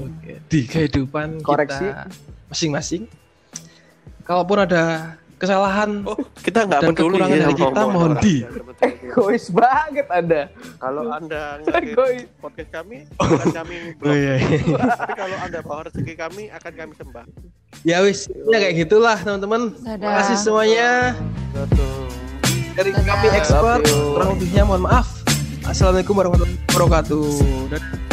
[0.00, 0.40] Oke.
[0.48, 1.84] Di kehidupan Koreksi.
[1.84, 2.08] kita
[2.48, 3.04] masing-masing.
[4.24, 8.34] Kalaupun ada kesalahan Oh, kita nggak Dan peduli kekurangan ya kita, mohon di.
[8.78, 10.42] Egois banget Anda.
[10.76, 12.24] Kalau Anda Egois.
[12.36, 14.34] podcast kami, akan kami Oh iya.
[14.36, 14.58] iya.
[14.96, 17.24] Tapi kalau Anda bawa rezeki kami, akan kami sembah.
[17.84, 19.76] ya wis, ya kayak gitulah teman-teman.
[19.76, 21.12] Terima kasih semuanya.
[21.52, 22.08] Betul.
[22.72, 25.08] Dari kami expert, kurang lebihnya mohon maaf.
[25.64, 28.05] Assalamualaikum warahmatullahi wabarakatuh.